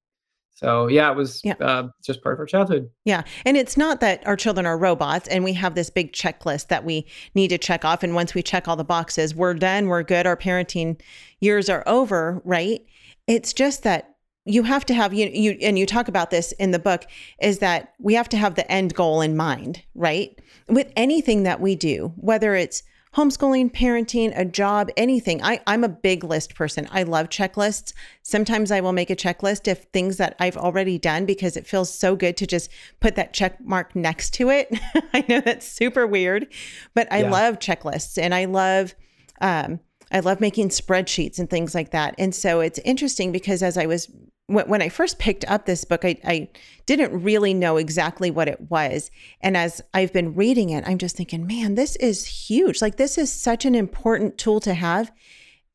so 0.54 0.88
yeah 0.88 1.12
it 1.12 1.16
was 1.16 1.42
yeah. 1.44 1.54
Uh, 1.60 1.88
just 2.04 2.22
part 2.24 2.34
of 2.34 2.40
our 2.40 2.46
childhood 2.46 2.90
yeah 3.06 3.24
and 3.46 3.58
it's 3.58 3.78
not 3.78 4.00
that 4.00 4.26
our 4.26 4.36
children 4.36 4.66
are 4.66 4.78
robots 4.78 5.28
and 5.28 5.44
we 5.44 5.54
have 5.54 5.76
this 5.76 5.90
big 5.90 6.14
checklist 6.14 6.68
that 6.68 6.84
we 6.84 7.06
need 7.36 7.50
to 7.50 7.58
check 7.58 7.86
off 7.86 8.04
and 8.04 8.16
once 8.16 8.34
we 8.34 8.42
check 8.42 8.68
all 8.68 8.76
the 8.76 8.84
boxes 8.84 9.36
we're 9.36 9.54
done 9.54 9.88
we're 9.88 10.04
good 10.04 10.26
our 10.26 10.38
parenting 10.38 11.00
years 11.40 11.70
are 11.70 11.84
over 11.88 12.42
right 12.44 12.86
it's 13.28 13.54
just 13.54 13.84
that 13.84 14.16
you 14.46 14.64
have 14.64 14.86
to 14.86 14.94
have 14.94 15.14
you 15.14 15.28
you 15.28 15.58
and 15.62 15.78
you 15.78 15.86
talk 15.86 16.08
about 16.08 16.32
this 16.32 16.54
in 16.54 16.72
the 16.72 16.80
book 16.80 17.06
is 17.42 17.60
that 17.60 17.94
we 18.00 18.14
have 18.14 18.30
to 18.30 18.38
have 18.38 18.56
the 18.56 18.70
end 18.72 18.94
goal 18.96 19.22
in 19.22 19.36
mind 19.36 19.84
right 19.94 20.40
with 20.68 20.92
anything 20.96 21.44
that 21.44 21.60
we 21.60 21.76
do 21.76 22.14
whether 22.16 22.56
it's 22.56 22.82
homeschooling, 23.18 23.72
parenting, 23.74 24.32
a 24.38 24.46
job, 24.46 24.92
anything. 24.96 25.42
I, 25.42 25.60
I'm 25.66 25.84
a 25.84 25.90
big 25.90 26.24
list 26.24 26.54
person. 26.54 26.88
I 26.92 27.02
love 27.02 27.30
checklists. 27.30 27.92
Sometimes 28.22 28.70
I 28.70 28.80
will 28.80 28.94
make 28.94 29.10
a 29.10 29.16
checklist 29.16 29.70
of 29.72 29.80
things 29.86 30.18
that 30.18 30.36
I've 30.40 30.56
already 30.56 31.00
done 31.00 31.26
because 31.26 31.58
it 31.58 31.66
feels 31.66 31.92
so 31.92 32.16
good 32.16 32.38
to 32.38 32.46
just 32.46 32.70
put 33.00 33.16
that 33.16 33.34
check 33.34 33.60
mark 33.60 33.96
next 33.96 34.36
to 34.36 34.52
it. 34.52 34.70
I 35.14 35.26
know 35.28 35.42
that's 35.42 35.68
super 35.68 36.06
weird, 36.06 36.48
but 36.94 37.12
I 37.12 37.22
yeah. 37.22 37.32
love 37.32 37.58
checklists 37.58 38.22
and 38.22 38.36
I 38.36 38.46
love 38.46 38.94
um, 39.42 39.80
I 40.12 40.20
love 40.20 40.40
making 40.40 40.70
spreadsheets 40.70 41.38
and 41.40 41.50
things 41.50 41.76
like 41.76 41.92
that. 41.92 42.16
And 42.18 42.34
so 42.34 42.60
it's 42.62 42.80
interesting 42.86 43.32
because 43.32 43.62
as 43.62 43.78
I 43.78 43.88
was 43.88 44.10
when 44.48 44.82
I 44.82 44.90
first 44.90 45.20
picked 45.20 45.44
up 45.46 45.66
this 45.66 45.84
book, 45.84 46.06
I, 46.06 46.18
I, 46.24 46.50
didn't 46.86 47.22
really 47.22 47.54
know 47.54 47.76
exactly 47.76 48.32
what 48.32 48.48
it 48.48 48.72
was. 48.72 49.12
And 49.42 49.58
as 49.58 49.82
I've 49.94 50.14
been 50.14 50.36
reading 50.36 50.70
it, 50.70 50.86
I'm 50.88 50.98
just 50.98 51.18
thinking, 51.18 51.46
man, 51.46 51.76
this 51.76 51.98
is 51.98 52.26
huge. 52.26 52.82
Like, 52.82 52.96
this 52.96 53.18
is 53.18 53.30
such 53.30 53.66
an 53.66 53.76
important 53.76 54.38
tool 54.38 54.62
to 54.62 54.74
have 54.74 55.12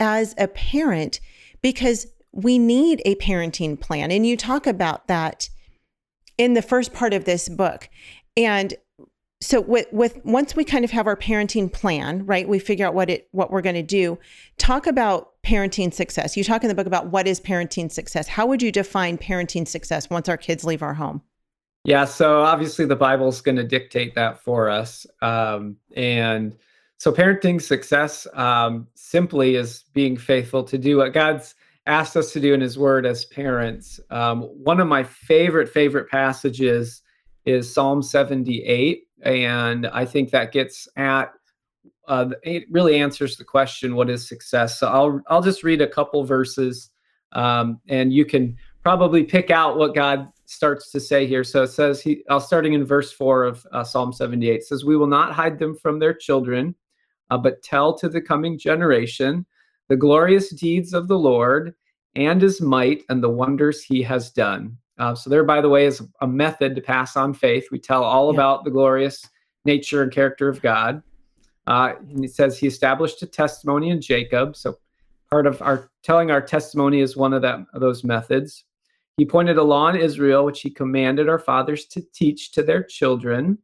as 0.00 0.34
a 0.38 0.48
parent 0.48 1.20
because 1.60 2.06
we 2.32 2.58
need 2.58 3.02
a 3.04 3.14
parenting 3.16 3.78
plan. 3.78 4.10
And 4.10 4.26
you 4.26 4.38
talk 4.38 4.66
about 4.66 5.06
that 5.06 5.50
in 6.38 6.54
the 6.54 6.62
first 6.62 6.94
part 6.94 7.12
of 7.12 7.26
this 7.26 7.46
book. 7.50 7.90
And 8.38 8.74
so 9.42 9.60
with 9.60 9.86
with 9.92 10.24
once 10.24 10.56
we 10.56 10.64
kind 10.64 10.84
of 10.84 10.92
have 10.92 11.06
our 11.08 11.16
parenting 11.16 11.70
plan 11.70 12.24
right 12.24 12.48
we 12.48 12.60
figure 12.60 12.86
out 12.86 12.94
what 12.94 13.10
it 13.10 13.26
what 13.32 13.50
we're 13.50 13.60
going 13.60 13.74
to 13.74 13.82
do 13.82 14.16
talk 14.56 14.86
about 14.86 15.31
parenting 15.44 15.92
success. 15.92 16.36
You 16.36 16.44
talk 16.44 16.62
in 16.62 16.68
the 16.68 16.74
book 16.74 16.86
about 16.86 17.08
what 17.08 17.26
is 17.26 17.40
parenting 17.40 17.90
success. 17.90 18.28
How 18.28 18.46
would 18.46 18.62
you 18.62 18.70
define 18.70 19.18
parenting 19.18 19.66
success 19.66 20.08
once 20.08 20.28
our 20.28 20.36
kids 20.36 20.64
leave 20.64 20.82
our 20.82 20.94
home? 20.94 21.22
Yeah 21.84 22.04
so 22.04 22.42
obviously 22.42 22.84
the 22.84 22.96
bible's 22.96 23.40
going 23.40 23.56
to 23.56 23.64
dictate 23.64 24.14
that 24.14 24.40
for 24.40 24.70
us 24.70 25.04
um, 25.20 25.76
and 25.96 26.56
so 26.98 27.10
parenting 27.10 27.60
success 27.60 28.26
um, 28.34 28.86
simply 28.94 29.56
is 29.56 29.84
being 29.92 30.16
faithful 30.16 30.62
to 30.62 30.78
do 30.78 30.98
what 30.98 31.12
god's 31.12 31.56
asked 31.86 32.16
us 32.16 32.32
to 32.32 32.40
do 32.40 32.54
in 32.54 32.60
his 32.60 32.78
word 32.78 33.04
as 33.06 33.24
parents. 33.24 33.98
Um, 34.10 34.42
one 34.42 34.78
of 34.80 34.86
my 34.86 35.02
favorite 35.02 35.68
favorite 35.68 36.08
passages 36.08 37.02
is 37.44 37.72
psalm 37.72 38.02
78 38.02 39.08
and 39.22 39.86
I 39.88 40.04
think 40.04 40.30
that 40.30 40.52
gets 40.52 40.88
at 40.96 41.32
uh, 42.12 42.28
it 42.42 42.64
really 42.70 43.00
answers 43.00 43.38
the 43.38 43.44
question, 43.44 43.96
what 43.96 44.10
is 44.10 44.28
success? 44.28 44.78
So 44.78 44.86
I'll 44.86 45.22
I'll 45.28 45.40
just 45.40 45.64
read 45.64 45.80
a 45.80 45.88
couple 45.88 46.22
verses, 46.24 46.90
um, 47.32 47.80
and 47.88 48.12
you 48.12 48.26
can 48.26 48.54
probably 48.82 49.24
pick 49.24 49.50
out 49.50 49.78
what 49.78 49.94
God 49.94 50.28
starts 50.44 50.90
to 50.90 51.00
say 51.00 51.26
here. 51.26 51.42
So 51.42 51.62
it 51.62 51.68
says 51.68 52.02
he, 52.02 52.22
I'll 52.28 52.38
starting 52.38 52.74
in 52.74 52.84
verse 52.84 53.10
four 53.12 53.44
of 53.44 53.66
uh, 53.72 53.82
Psalm 53.82 54.12
78 54.12 54.62
says, 54.62 54.84
"We 54.84 54.98
will 54.98 55.06
not 55.06 55.32
hide 55.32 55.58
them 55.58 55.74
from 55.74 55.98
their 55.98 56.12
children, 56.12 56.74
uh, 57.30 57.38
but 57.38 57.62
tell 57.62 57.96
to 57.96 58.10
the 58.10 58.20
coming 58.20 58.58
generation 58.58 59.46
the 59.88 59.96
glorious 59.96 60.50
deeds 60.50 60.92
of 60.92 61.08
the 61.08 61.18
Lord 61.18 61.74
and 62.14 62.42
His 62.42 62.60
might 62.60 63.04
and 63.08 63.24
the 63.24 63.30
wonders 63.30 63.82
He 63.82 64.02
has 64.02 64.30
done." 64.30 64.76
Uh, 64.98 65.14
so 65.14 65.30
there, 65.30 65.44
by 65.44 65.62
the 65.62 65.70
way, 65.70 65.86
is 65.86 66.02
a 66.20 66.26
method 66.26 66.74
to 66.74 66.82
pass 66.82 67.16
on 67.16 67.32
faith. 67.32 67.68
We 67.72 67.78
tell 67.78 68.04
all 68.04 68.26
yeah. 68.26 68.34
about 68.34 68.64
the 68.64 68.70
glorious 68.70 69.26
nature 69.64 70.02
and 70.02 70.12
character 70.12 70.50
of 70.50 70.60
God. 70.60 71.02
Uh, 71.66 71.94
and 72.10 72.24
it 72.24 72.34
says 72.34 72.58
he 72.58 72.66
established 72.66 73.22
a 73.22 73.26
testimony 73.26 73.90
in 73.90 74.00
Jacob. 74.00 74.56
So 74.56 74.78
part 75.30 75.46
of 75.46 75.62
our 75.62 75.90
telling 76.02 76.30
our 76.30 76.42
testimony 76.42 77.00
is 77.00 77.16
one 77.16 77.32
of 77.32 77.42
that 77.42 77.60
of 77.72 77.80
those 77.80 78.04
methods. 78.04 78.64
He 79.16 79.24
pointed 79.24 79.58
a 79.58 79.62
law 79.62 79.88
in 79.88 79.96
Israel, 79.96 80.44
which 80.44 80.62
he 80.62 80.70
commanded 80.70 81.28
our 81.28 81.38
fathers 81.38 81.86
to 81.86 82.02
teach 82.12 82.52
to 82.52 82.62
their 82.62 82.82
children. 82.82 83.58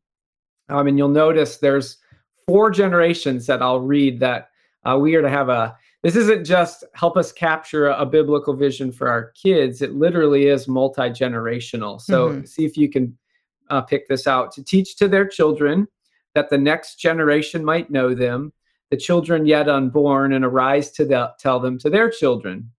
Um, 0.69 0.87
and 0.87 0.99
you'll 0.99 1.09
notice 1.09 1.57
there's 1.57 1.99
four 2.47 2.71
generations 2.71 3.47
that 3.47 3.63
I'll 3.63 3.81
read 3.81 4.21
that 4.21 4.51
uh, 4.85 4.99
we 4.99 5.15
are 5.15 5.23
to 5.23 5.29
have 5.29 5.49
a 5.49 5.77
this 6.03 6.15
isn't 6.15 6.45
just 6.45 6.85
help 6.95 7.17
us 7.17 7.33
capture 7.33 7.89
a, 7.89 8.03
a 8.03 8.07
biblical 8.07 8.55
vision 8.55 8.93
for 8.93 9.09
our 9.09 9.33
kids 9.33 9.83
it 9.83 9.95
literally 9.95 10.47
is 10.47 10.69
multi-generational 10.69 12.01
so 12.01 12.31
mm-hmm. 12.31 12.45
see 12.45 12.65
if 12.65 12.77
you 12.77 12.89
can 12.89 13.17
uh, 13.71 13.81
pick 13.83 14.09
this 14.09 14.27
out 14.27 14.53
to 14.53 14.63
teach 14.65 14.97
to 14.97 15.09
their 15.09 15.27
children 15.27 15.87
that 16.39 16.51
the 16.51 16.59
next 16.59 16.97
generation 16.97 17.65
might 17.65 17.91
know 17.91 18.15
them 18.15 18.53
the 18.91 18.97
children 18.97 19.45
yet 19.45 19.69
unborn 19.69 20.33
and 20.33 20.45
arise 20.45 20.91
to 20.93 21.05
the, 21.05 21.31
tell 21.39 21.59
them 21.61 21.79
to 21.79 21.91
their 21.91 22.09
children 22.11 22.71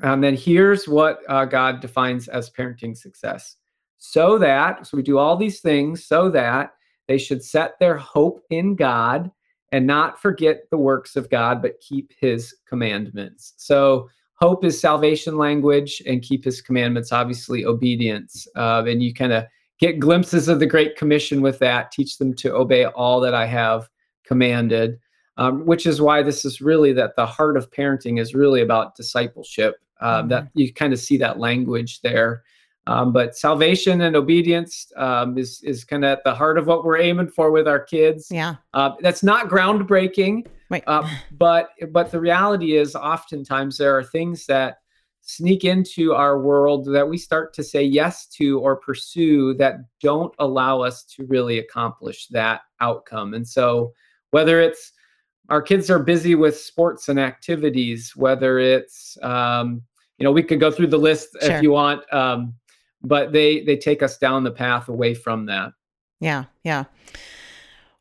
and 0.00 0.22
then 0.24 0.34
here's 0.34 0.88
what 0.88 1.20
uh, 1.28 1.44
god 1.44 1.80
defines 1.80 2.26
as 2.28 2.50
parenting 2.50 2.96
success 2.96 3.56
so 3.98 4.38
that 4.38 4.86
so 4.86 4.96
we 4.96 5.02
do 5.02 5.18
all 5.18 5.36
these 5.36 5.60
things 5.60 6.04
so 6.04 6.30
that 6.30 6.72
they 7.08 7.18
should 7.18 7.44
set 7.44 7.78
their 7.78 7.96
hope 7.96 8.40
in 8.50 8.74
god 8.74 9.30
and 9.72 9.86
not 9.86 10.20
forget 10.20 10.68
the 10.70 10.76
works 10.76 11.16
of 11.16 11.28
God, 11.30 11.60
but 11.60 11.80
keep 11.80 12.12
his 12.18 12.54
commandments. 12.66 13.54
So, 13.56 14.08
hope 14.34 14.64
is 14.64 14.80
salvation 14.80 15.38
language, 15.38 16.02
and 16.06 16.22
keep 16.22 16.44
his 16.44 16.60
commandments, 16.60 17.12
obviously, 17.12 17.64
obedience. 17.64 18.46
Uh, 18.54 18.84
and 18.86 19.02
you 19.02 19.14
kind 19.14 19.32
of 19.32 19.44
get 19.78 19.98
glimpses 19.98 20.48
of 20.48 20.60
the 20.60 20.66
Great 20.66 20.96
Commission 20.96 21.42
with 21.42 21.58
that. 21.60 21.92
Teach 21.92 22.18
them 22.18 22.34
to 22.34 22.54
obey 22.54 22.84
all 22.84 23.20
that 23.20 23.34
I 23.34 23.46
have 23.46 23.88
commanded, 24.24 24.98
um, 25.36 25.64
which 25.66 25.86
is 25.86 26.00
why 26.00 26.22
this 26.22 26.44
is 26.44 26.60
really 26.60 26.92
that 26.94 27.16
the 27.16 27.26
heart 27.26 27.56
of 27.56 27.70
parenting 27.70 28.20
is 28.20 28.34
really 28.34 28.62
about 28.62 28.94
discipleship. 28.94 29.76
Um, 30.00 30.10
mm-hmm. 30.10 30.28
That 30.28 30.48
you 30.54 30.72
kind 30.72 30.92
of 30.92 30.98
see 30.98 31.16
that 31.18 31.38
language 31.38 32.02
there. 32.02 32.42
Um, 32.88 33.12
but 33.12 33.36
salvation 33.36 34.02
and 34.02 34.14
obedience 34.14 34.92
um, 34.96 35.36
is 35.36 35.60
is 35.62 35.84
kind 35.84 36.04
of 36.04 36.18
at 36.18 36.24
the 36.24 36.34
heart 36.34 36.56
of 36.56 36.66
what 36.66 36.84
we're 36.84 36.98
aiming 36.98 37.28
for 37.28 37.50
with 37.50 37.66
our 37.66 37.80
kids. 37.80 38.28
Yeah, 38.30 38.56
uh, 38.74 38.92
that's 39.00 39.22
not 39.22 39.48
groundbreaking, 39.48 40.46
right? 40.70 40.84
Uh, 40.86 41.08
but 41.32 41.70
but 41.90 42.12
the 42.12 42.20
reality 42.20 42.76
is, 42.76 42.94
oftentimes 42.94 43.78
there 43.78 43.96
are 43.96 44.04
things 44.04 44.46
that 44.46 44.78
sneak 45.26 45.64
into 45.64 46.14
our 46.14 46.40
world 46.40 46.86
that 46.86 47.06
we 47.06 47.18
start 47.18 47.52
to 47.52 47.62
say 47.62 47.82
yes 47.82 48.26
to 48.26 48.60
or 48.60 48.76
pursue 48.76 49.54
that 49.54 49.78
don't 50.00 50.32
allow 50.38 50.80
us 50.80 51.02
to 51.02 51.26
really 51.26 51.58
accomplish 51.58 52.28
that 52.28 52.62
outcome. 52.80 53.34
And 53.34 53.46
so, 53.46 53.92
whether 54.30 54.60
it's 54.60 54.92
our 55.48 55.60
kids 55.60 55.90
are 55.90 55.98
busy 55.98 56.34
with 56.34 56.58
sports 56.58 57.08
and 57.08 57.18
activities, 57.20 58.14
whether 58.16 58.58
it's 58.58 59.18
um, 59.22 59.82
you 60.18 60.24
know 60.24 60.32
we 60.32 60.42
could 60.42 60.60
go 60.60 60.70
through 60.70 60.88
the 60.88 60.98
list 60.98 61.36
sure. 61.40 61.50
if 61.52 61.62
you 61.62 61.72
want. 61.72 62.02
Um, 62.14 62.54
but 63.02 63.32
they 63.32 63.62
they 63.62 63.76
take 63.76 64.02
us 64.02 64.18
down 64.18 64.44
the 64.44 64.50
path 64.50 64.88
away 64.88 65.14
from 65.14 65.46
that. 65.46 65.72
Yeah, 66.20 66.44
yeah. 66.62 66.84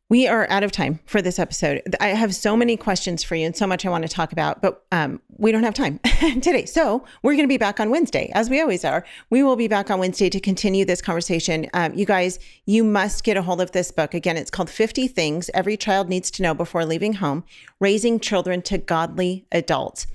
We 0.08 0.28
are 0.28 0.48
out 0.52 0.62
of 0.62 0.72
time 0.72 1.00
for 1.08 1.20
this 1.20 1.40
episode. 1.40 1.82
I 2.00 2.10
have 2.10 2.36
so 2.36 2.56
many 2.56 2.78
questions 2.78 3.24
for 3.24 3.34
you 3.34 3.48
and 3.48 3.58
so 3.58 3.66
much 3.66 3.88
I 3.88 3.90
want 3.90 4.04
to 4.04 4.08
talk 4.08 4.32
about, 4.32 4.62
but 4.62 4.86
um, 4.92 5.20
we 5.38 5.52
don't 5.52 5.64
have 5.64 5.74
time 5.74 6.00
today. 6.20 6.66
So 6.66 7.04
we're 7.24 7.34
going 7.34 7.46
to 7.46 7.52
be 7.52 7.58
back 7.58 7.80
on 7.80 7.90
Wednesday, 7.90 8.32
as 8.36 8.48
we 8.48 8.62
always 8.62 8.86
are. 8.86 9.04
We 9.32 9.42
will 9.42 9.56
be 9.56 9.68
back 9.68 9.90
on 9.90 9.98
Wednesday 9.98 10.30
to 10.30 10.40
continue 10.40 10.86
this 10.86 11.02
conversation. 11.02 11.68
Um, 11.74 11.96
you 11.96 12.06
guys, 12.06 12.38
you 12.68 12.84
must 12.84 13.24
get 13.24 13.36
a 13.36 13.42
hold 13.42 13.62
of 13.62 13.72
this 13.72 13.90
book. 13.90 14.14
Again, 14.14 14.38
it's 14.38 14.52
called 14.52 14.70
50 14.70 15.08
Things 15.08 15.50
Every 15.56 15.76
Child 15.76 16.08
Needs 16.08 16.30
to 16.32 16.44
Know 16.44 16.54
Before 16.54 16.86
Leaving 16.86 17.14
Home 17.14 17.44
Raising 17.80 18.20
Children 18.20 18.62
to 18.64 18.78
Godly 18.78 19.48
Adults. 19.52 20.06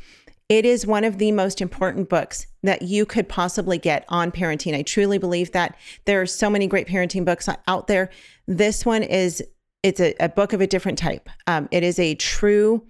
It 0.49 0.65
is 0.65 0.87
one 0.87 1.03
of 1.03 1.19
the 1.19 1.33
most 1.33 1.61
important 1.61 2.09
books 2.09 2.47
that 2.63 2.83
you 2.83 3.07
could 3.07 3.29
possibly 3.29 3.79
get 3.79 4.05
on 4.09 4.31
parenting. 4.31 4.77
I 4.77 4.83
truly 4.83 5.19
believe 5.19 5.51
that 5.51 5.77
there 6.05 6.21
are 6.21 6.27
so 6.27 6.49
many 6.49 6.69
great 6.69 6.87
parenting 6.87 7.25
books 7.25 7.49
out 7.67 7.89
there. 7.89 8.11
This 8.47 8.87
one 8.87 9.03
is 9.03 9.43
it's 9.83 10.01
a, 10.01 10.15
a 10.21 10.29
book 10.29 10.53
of 10.53 10.61
a 10.61 10.67
different 10.67 10.99
type. 10.99 11.29
Um, 11.47 11.69
it 11.71 11.83
is 11.83 11.99
a 11.99 12.15
true 12.17 12.87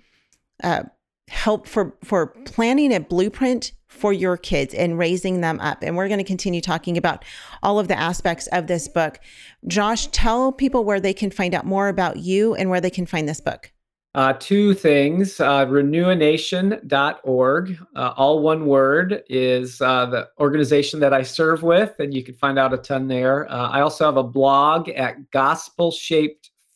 uh, 0.62 0.84
help 1.28 1.66
for 1.66 1.96
for 2.04 2.28
planning 2.44 2.92
a 2.92 3.00
blueprint 3.00 3.72
for 3.88 4.12
your 4.12 4.36
kids 4.36 4.74
and 4.74 4.98
raising 4.98 5.40
them 5.40 5.58
up. 5.60 5.82
And 5.82 5.96
we're 5.96 6.08
going 6.08 6.18
to 6.18 6.24
continue 6.24 6.60
talking 6.60 6.96
about 6.96 7.24
all 7.62 7.80
of 7.80 7.88
the 7.88 7.98
aspects 7.98 8.46
of 8.48 8.68
this 8.68 8.88
book. 8.88 9.18
Josh, 9.66 10.06
tell 10.08 10.52
people 10.52 10.84
where 10.84 11.00
they 11.00 11.12
can 11.12 11.30
find 11.30 11.54
out 11.54 11.66
more 11.66 11.88
about 11.88 12.18
you 12.18 12.54
and 12.54 12.70
where 12.70 12.80
they 12.80 12.90
can 12.90 13.06
find 13.06 13.28
this 13.28 13.40
book. 13.40 13.72
Uh, 14.12 14.32
two 14.40 14.74
things 14.74 15.38
uh, 15.38 15.64
renewanation.org, 15.66 17.78
uh, 17.94 18.12
all 18.16 18.42
one 18.42 18.66
word, 18.66 19.22
is 19.28 19.80
uh, 19.80 20.04
the 20.06 20.28
organization 20.40 20.98
that 20.98 21.14
I 21.14 21.22
serve 21.22 21.62
with, 21.62 21.94
and 22.00 22.12
you 22.12 22.24
can 22.24 22.34
find 22.34 22.58
out 22.58 22.74
a 22.74 22.78
ton 22.78 23.06
there. 23.06 23.48
Uh, 23.48 23.68
I 23.68 23.82
also 23.82 24.06
have 24.06 24.16
a 24.16 24.24
blog 24.24 24.88
at 24.88 25.30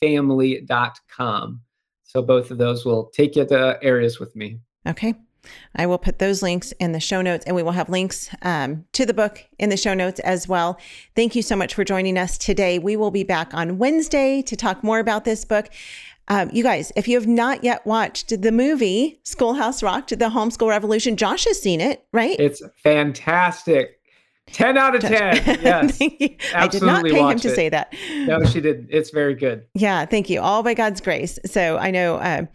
gospelshapedfamily.com. 0.02 1.60
So 2.02 2.22
both 2.22 2.50
of 2.50 2.58
those 2.58 2.84
will 2.84 3.06
take 3.06 3.36
you 3.36 3.44
to 3.46 3.78
areas 3.82 4.20
with 4.20 4.34
me. 4.36 4.60
Okay. 4.86 5.14
I 5.76 5.84
will 5.86 5.98
put 5.98 6.20
those 6.20 6.42
links 6.42 6.72
in 6.80 6.92
the 6.92 7.00
show 7.00 7.20
notes, 7.20 7.44
and 7.44 7.54
we 7.54 7.62
will 7.62 7.72
have 7.72 7.90
links 7.90 8.30
um, 8.42 8.86
to 8.92 9.04
the 9.04 9.12
book 9.12 9.44
in 9.58 9.68
the 9.68 9.76
show 9.76 9.92
notes 9.92 10.20
as 10.20 10.48
well. 10.48 10.78
Thank 11.14 11.34
you 11.34 11.42
so 11.42 11.54
much 11.54 11.74
for 11.74 11.84
joining 11.84 12.16
us 12.16 12.38
today. 12.38 12.78
We 12.78 12.96
will 12.96 13.10
be 13.10 13.24
back 13.24 13.52
on 13.52 13.76
Wednesday 13.76 14.40
to 14.42 14.56
talk 14.56 14.82
more 14.82 15.00
about 15.00 15.24
this 15.24 15.44
book. 15.44 15.68
Um, 16.28 16.48
you 16.52 16.62
guys, 16.62 16.92
if 16.96 17.06
you 17.06 17.18
have 17.18 17.26
not 17.26 17.62
yet 17.62 17.84
watched 17.84 18.40
the 18.40 18.52
movie 18.52 19.20
Schoolhouse 19.24 19.82
Rocked, 19.82 20.10
The 20.18 20.30
Homeschool 20.30 20.68
Revolution, 20.68 21.18
Josh 21.18 21.44
has 21.44 21.60
seen 21.60 21.82
it, 21.82 22.06
right? 22.12 22.36
It's 22.40 22.62
fantastic. 22.82 24.00
10 24.52 24.76
out 24.76 24.94
of 24.94 25.00
10. 25.00 25.14
Yes. 25.64 25.98
I 26.54 26.68
did 26.68 26.82
not 26.82 27.04
pay 27.04 27.18
him 27.18 27.38
to 27.40 27.48
it. 27.48 27.54
say 27.54 27.68
that. 27.68 27.92
No, 28.26 28.44
she 28.44 28.60
did. 28.60 28.86
It's 28.90 29.10
very 29.10 29.34
good. 29.34 29.66
Yeah, 29.74 30.04
thank 30.04 30.30
you. 30.30 30.40
All 30.40 30.62
by 30.62 30.74
God's 30.74 31.00
grace. 31.00 31.38
So 31.46 31.78
I 31.78 31.90
know 31.90 32.16
uh, 32.16 32.46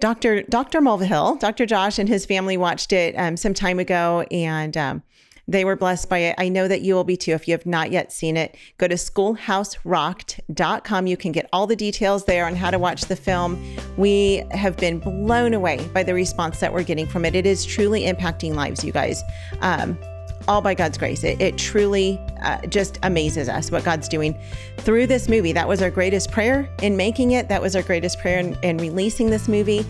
Dr. 0.00 0.42
Dr. 0.42 0.80
Mulvihill, 0.80 1.38
Dr. 1.38 1.64
Josh 1.64 1.98
and 1.98 2.08
his 2.08 2.26
family 2.26 2.56
watched 2.56 2.92
it 2.92 3.14
um, 3.14 3.36
some 3.36 3.54
time 3.54 3.78
ago 3.78 4.26
and 4.30 4.76
um, 4.76 5.02
they 5.48 5.64
were 5.64 5.76
blessed 5.76 6.08
by 6.08 6.18
it. 6.18 6.34
I 6.38 6.48
know 6.48 6.66
that 6.68 6.82
you 6.82 6.94
will 6.94 7.04
be 7.04 7.16
too. 7.16 7.32
If 7.32 7.46
you 7.46 7.52
have 7.52 7.66
not 7.66 7.92
yet 7.92 8.12
seen 8.12 8.36
it, 8.36 8.56
go 8.78 8.88
to 8.88 8.96
schoolhouserocked.com. 8.96 11.06
You 11.06 11.16
can 11.16 11.32
get 11.32 11.48
all 11.52 11.66
the 11.68 11.76
details 11.76 12.24
there 12.24 12.46
on 12.46 12.56
how 12.56 12.70
to 12.70 12.78
watch 12.78 13.02
the 13.02 13.16
film. 13.16 13.64
We 13.96 14.42
have 14.50 14.76
been 14.76 14.98
blown 14.98 15.54
away 15.54 15.88
by 15.94 16.02
the 16.02 16.14
response 16.14 16.58
that 16.60 16.72
we're 16.72 16.82
getting 16.82 17.06
from 17.06 17.24
it. 17.24 17.36
It 17.36 17.46
is 17.46 17.64
truly 17.64 18.02
impacting 18.02 18.54
lives, 18.54 18.84
you 18.84 18.92
guys. 18.92 19.22
Um, 19.60 19.96
all 20.48 20.60
by 20.60 20.74
God's 20.74 20.98
grace. 20.98 21.24
It, 21.24 21.40
it 21.40 21.58
truly 21.58 22.20
uh, 22.42 22.60
just 22.66 22.98
amazes 23.02 23.48
us 23.48 23.70
what 23.70 23.84
God's 23.84 24.08
doing 24.08 24.38
through 24.78 25.06
this 25.06 25.28
movie. 25.28 25.52
That 25.52 25.68
was 25.68 25.82
our 25.82 25.90
greatest 25.90 26.30
prayer 26.30 26.68
in 26.82 26.96
making 26.96 27.32
it. 27.32 27.48
That 27.48 27.62
was 27.62 27.74
our 27.76 27.82
greatest 27.82 28.18
prayer 28.18 28.38
in, 28.38 28.56
in 28.62 28.78
releasing 28.78 29.30
this 29.30 29.48
movie. 29.48 29.84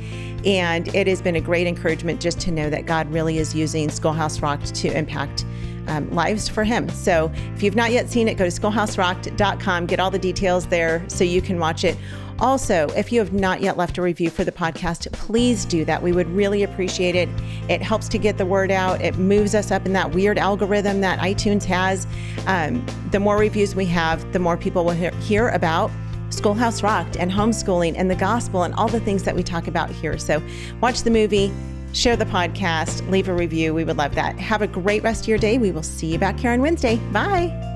And 0.45 0.95
it 0.95 1.07
has 1.07 1.21
been 1.21 1.37
a 1.37 1.41
great 1.41 1.67
encouragement 1.67 2.21
just 2.21 2.41
to 2.41 2.51
know 2.51 2.71
that 2.71 2.87
God 2.87 3.11
really 3.11 3.39
is 3.39 3.55
using 3.55 3.91
Schoolhouse 3.91 4.41
Rocked 4.41 4.75
to 4.77 4.97
impact 4.97 5.45
um, 5.89 6.11
lives 6.11 6.49
for 6.49 6.65
Him. 6.65 6.89
So 6.89 7.31
if 7.55 7.63
you've 7.63 7.77
not 7.77 7.93
yet 7.93 8.09
seen 8.09 8.29
it, 8.29 8.37
go 8.37 8.49
to 8.49 8.61
schoolhouserocked.com, 8.61 9.87
get 9.87 10.01
all 10.01 10.11
the 10.11 10.19
details 10.19 10.67
there 10.67 11.05
so 11.09 11.25
you 11.25 11.43
can 11.43 11.59
watch 11.59 11.85
it. 11.85 11.97
Also, 12.39 12.89
if 12.97 13.13
you 13.13 13.19
have 13.21 13.33
not 13.33 13.63
yet 13.63 13.77
left 13.77 13.97
a 13.99 14.03
review 14.03 14.29
for 14.31 14.45
the 14.45 14.53
podcast, 14.53 15.11
please 15.13 15.65
do 15.65 15.85
that. 15.85 16.03
We 16.03 16.13
would 16.13 16.29
really 16.29 16.63
appreciate 16.63 17.15
it. 17.15 17.29
It 17.69 17.81
helps 17.81 18.09
to 18.09 18.19
get 18.19 18.37
the 18.37 18.47
word 18.47 18.71
out, 18.71 19.01
it 19.01 19.17
moves 19.17 19.55
us 19.55 19.71
up 19.71 19.87
in 19.87 19.93
that 19.95 20.13
weird 20.13 20.39
algorithm 20.39 21.01
that 21.01 21.19
iTunes 21.19 21.65
has. 21.65 22.07
Um, 22.47 22.85
the 23.11 23.21
more 23.21 23.39
reviews 23.39 23.75
we 23.75 23.87
have, 23.87 24.33
the 24.33 24.39
more 24.39 24.57
people 24.57 24.85
will 24.85 24.93
hear, 24.93 25.13
hear 25.17 25.49
about 25.49 25.91
Schoolhouse 26.31 26.83
Rocked 26.83 27.17
and 27.17 27.31
homeschooling 27.31 27.95
and 27.97 28.11
the 28.11 28.17
gospel 28.17 28.65
and 28.65 28.75
all 28.75 28.89
the 28.89 29.01
things 29.01 29.23
that 29.23 29.35
we 29.35 29.43
talk 29.43 29.69
about 29.69 29.91
here. 29.91 30.19
So, 30.19 30.43
watch 30.81 31.03
the 31.03 31.11
movie, 31.11 31.53
share 31.93 32.17
the 32.17 32.27
podcast, 32.27 33.09
leave 33.11 33.29
a 33.29 33.35
review. 33.35 33.73
We 33.73 33.85
would 33.85 33.97
love 33.97 34.15
that. 34.17 34.39
Have 34.39 34.61
a 34.61 34.67
great 34.67 35.03
rest 35.03 35.23
of 35.23 35.29
your 35.29 35.39
day. 35.39 35.57
We 35.59 35.71
will 35.71 35.83
see 35.83 36.09
you 36.09 36.19
back 36.19 36.39
here 36.39 36.51
on 36.51 36.61
Wednesday. 36.61 36.97
Bye. 37.13 37.76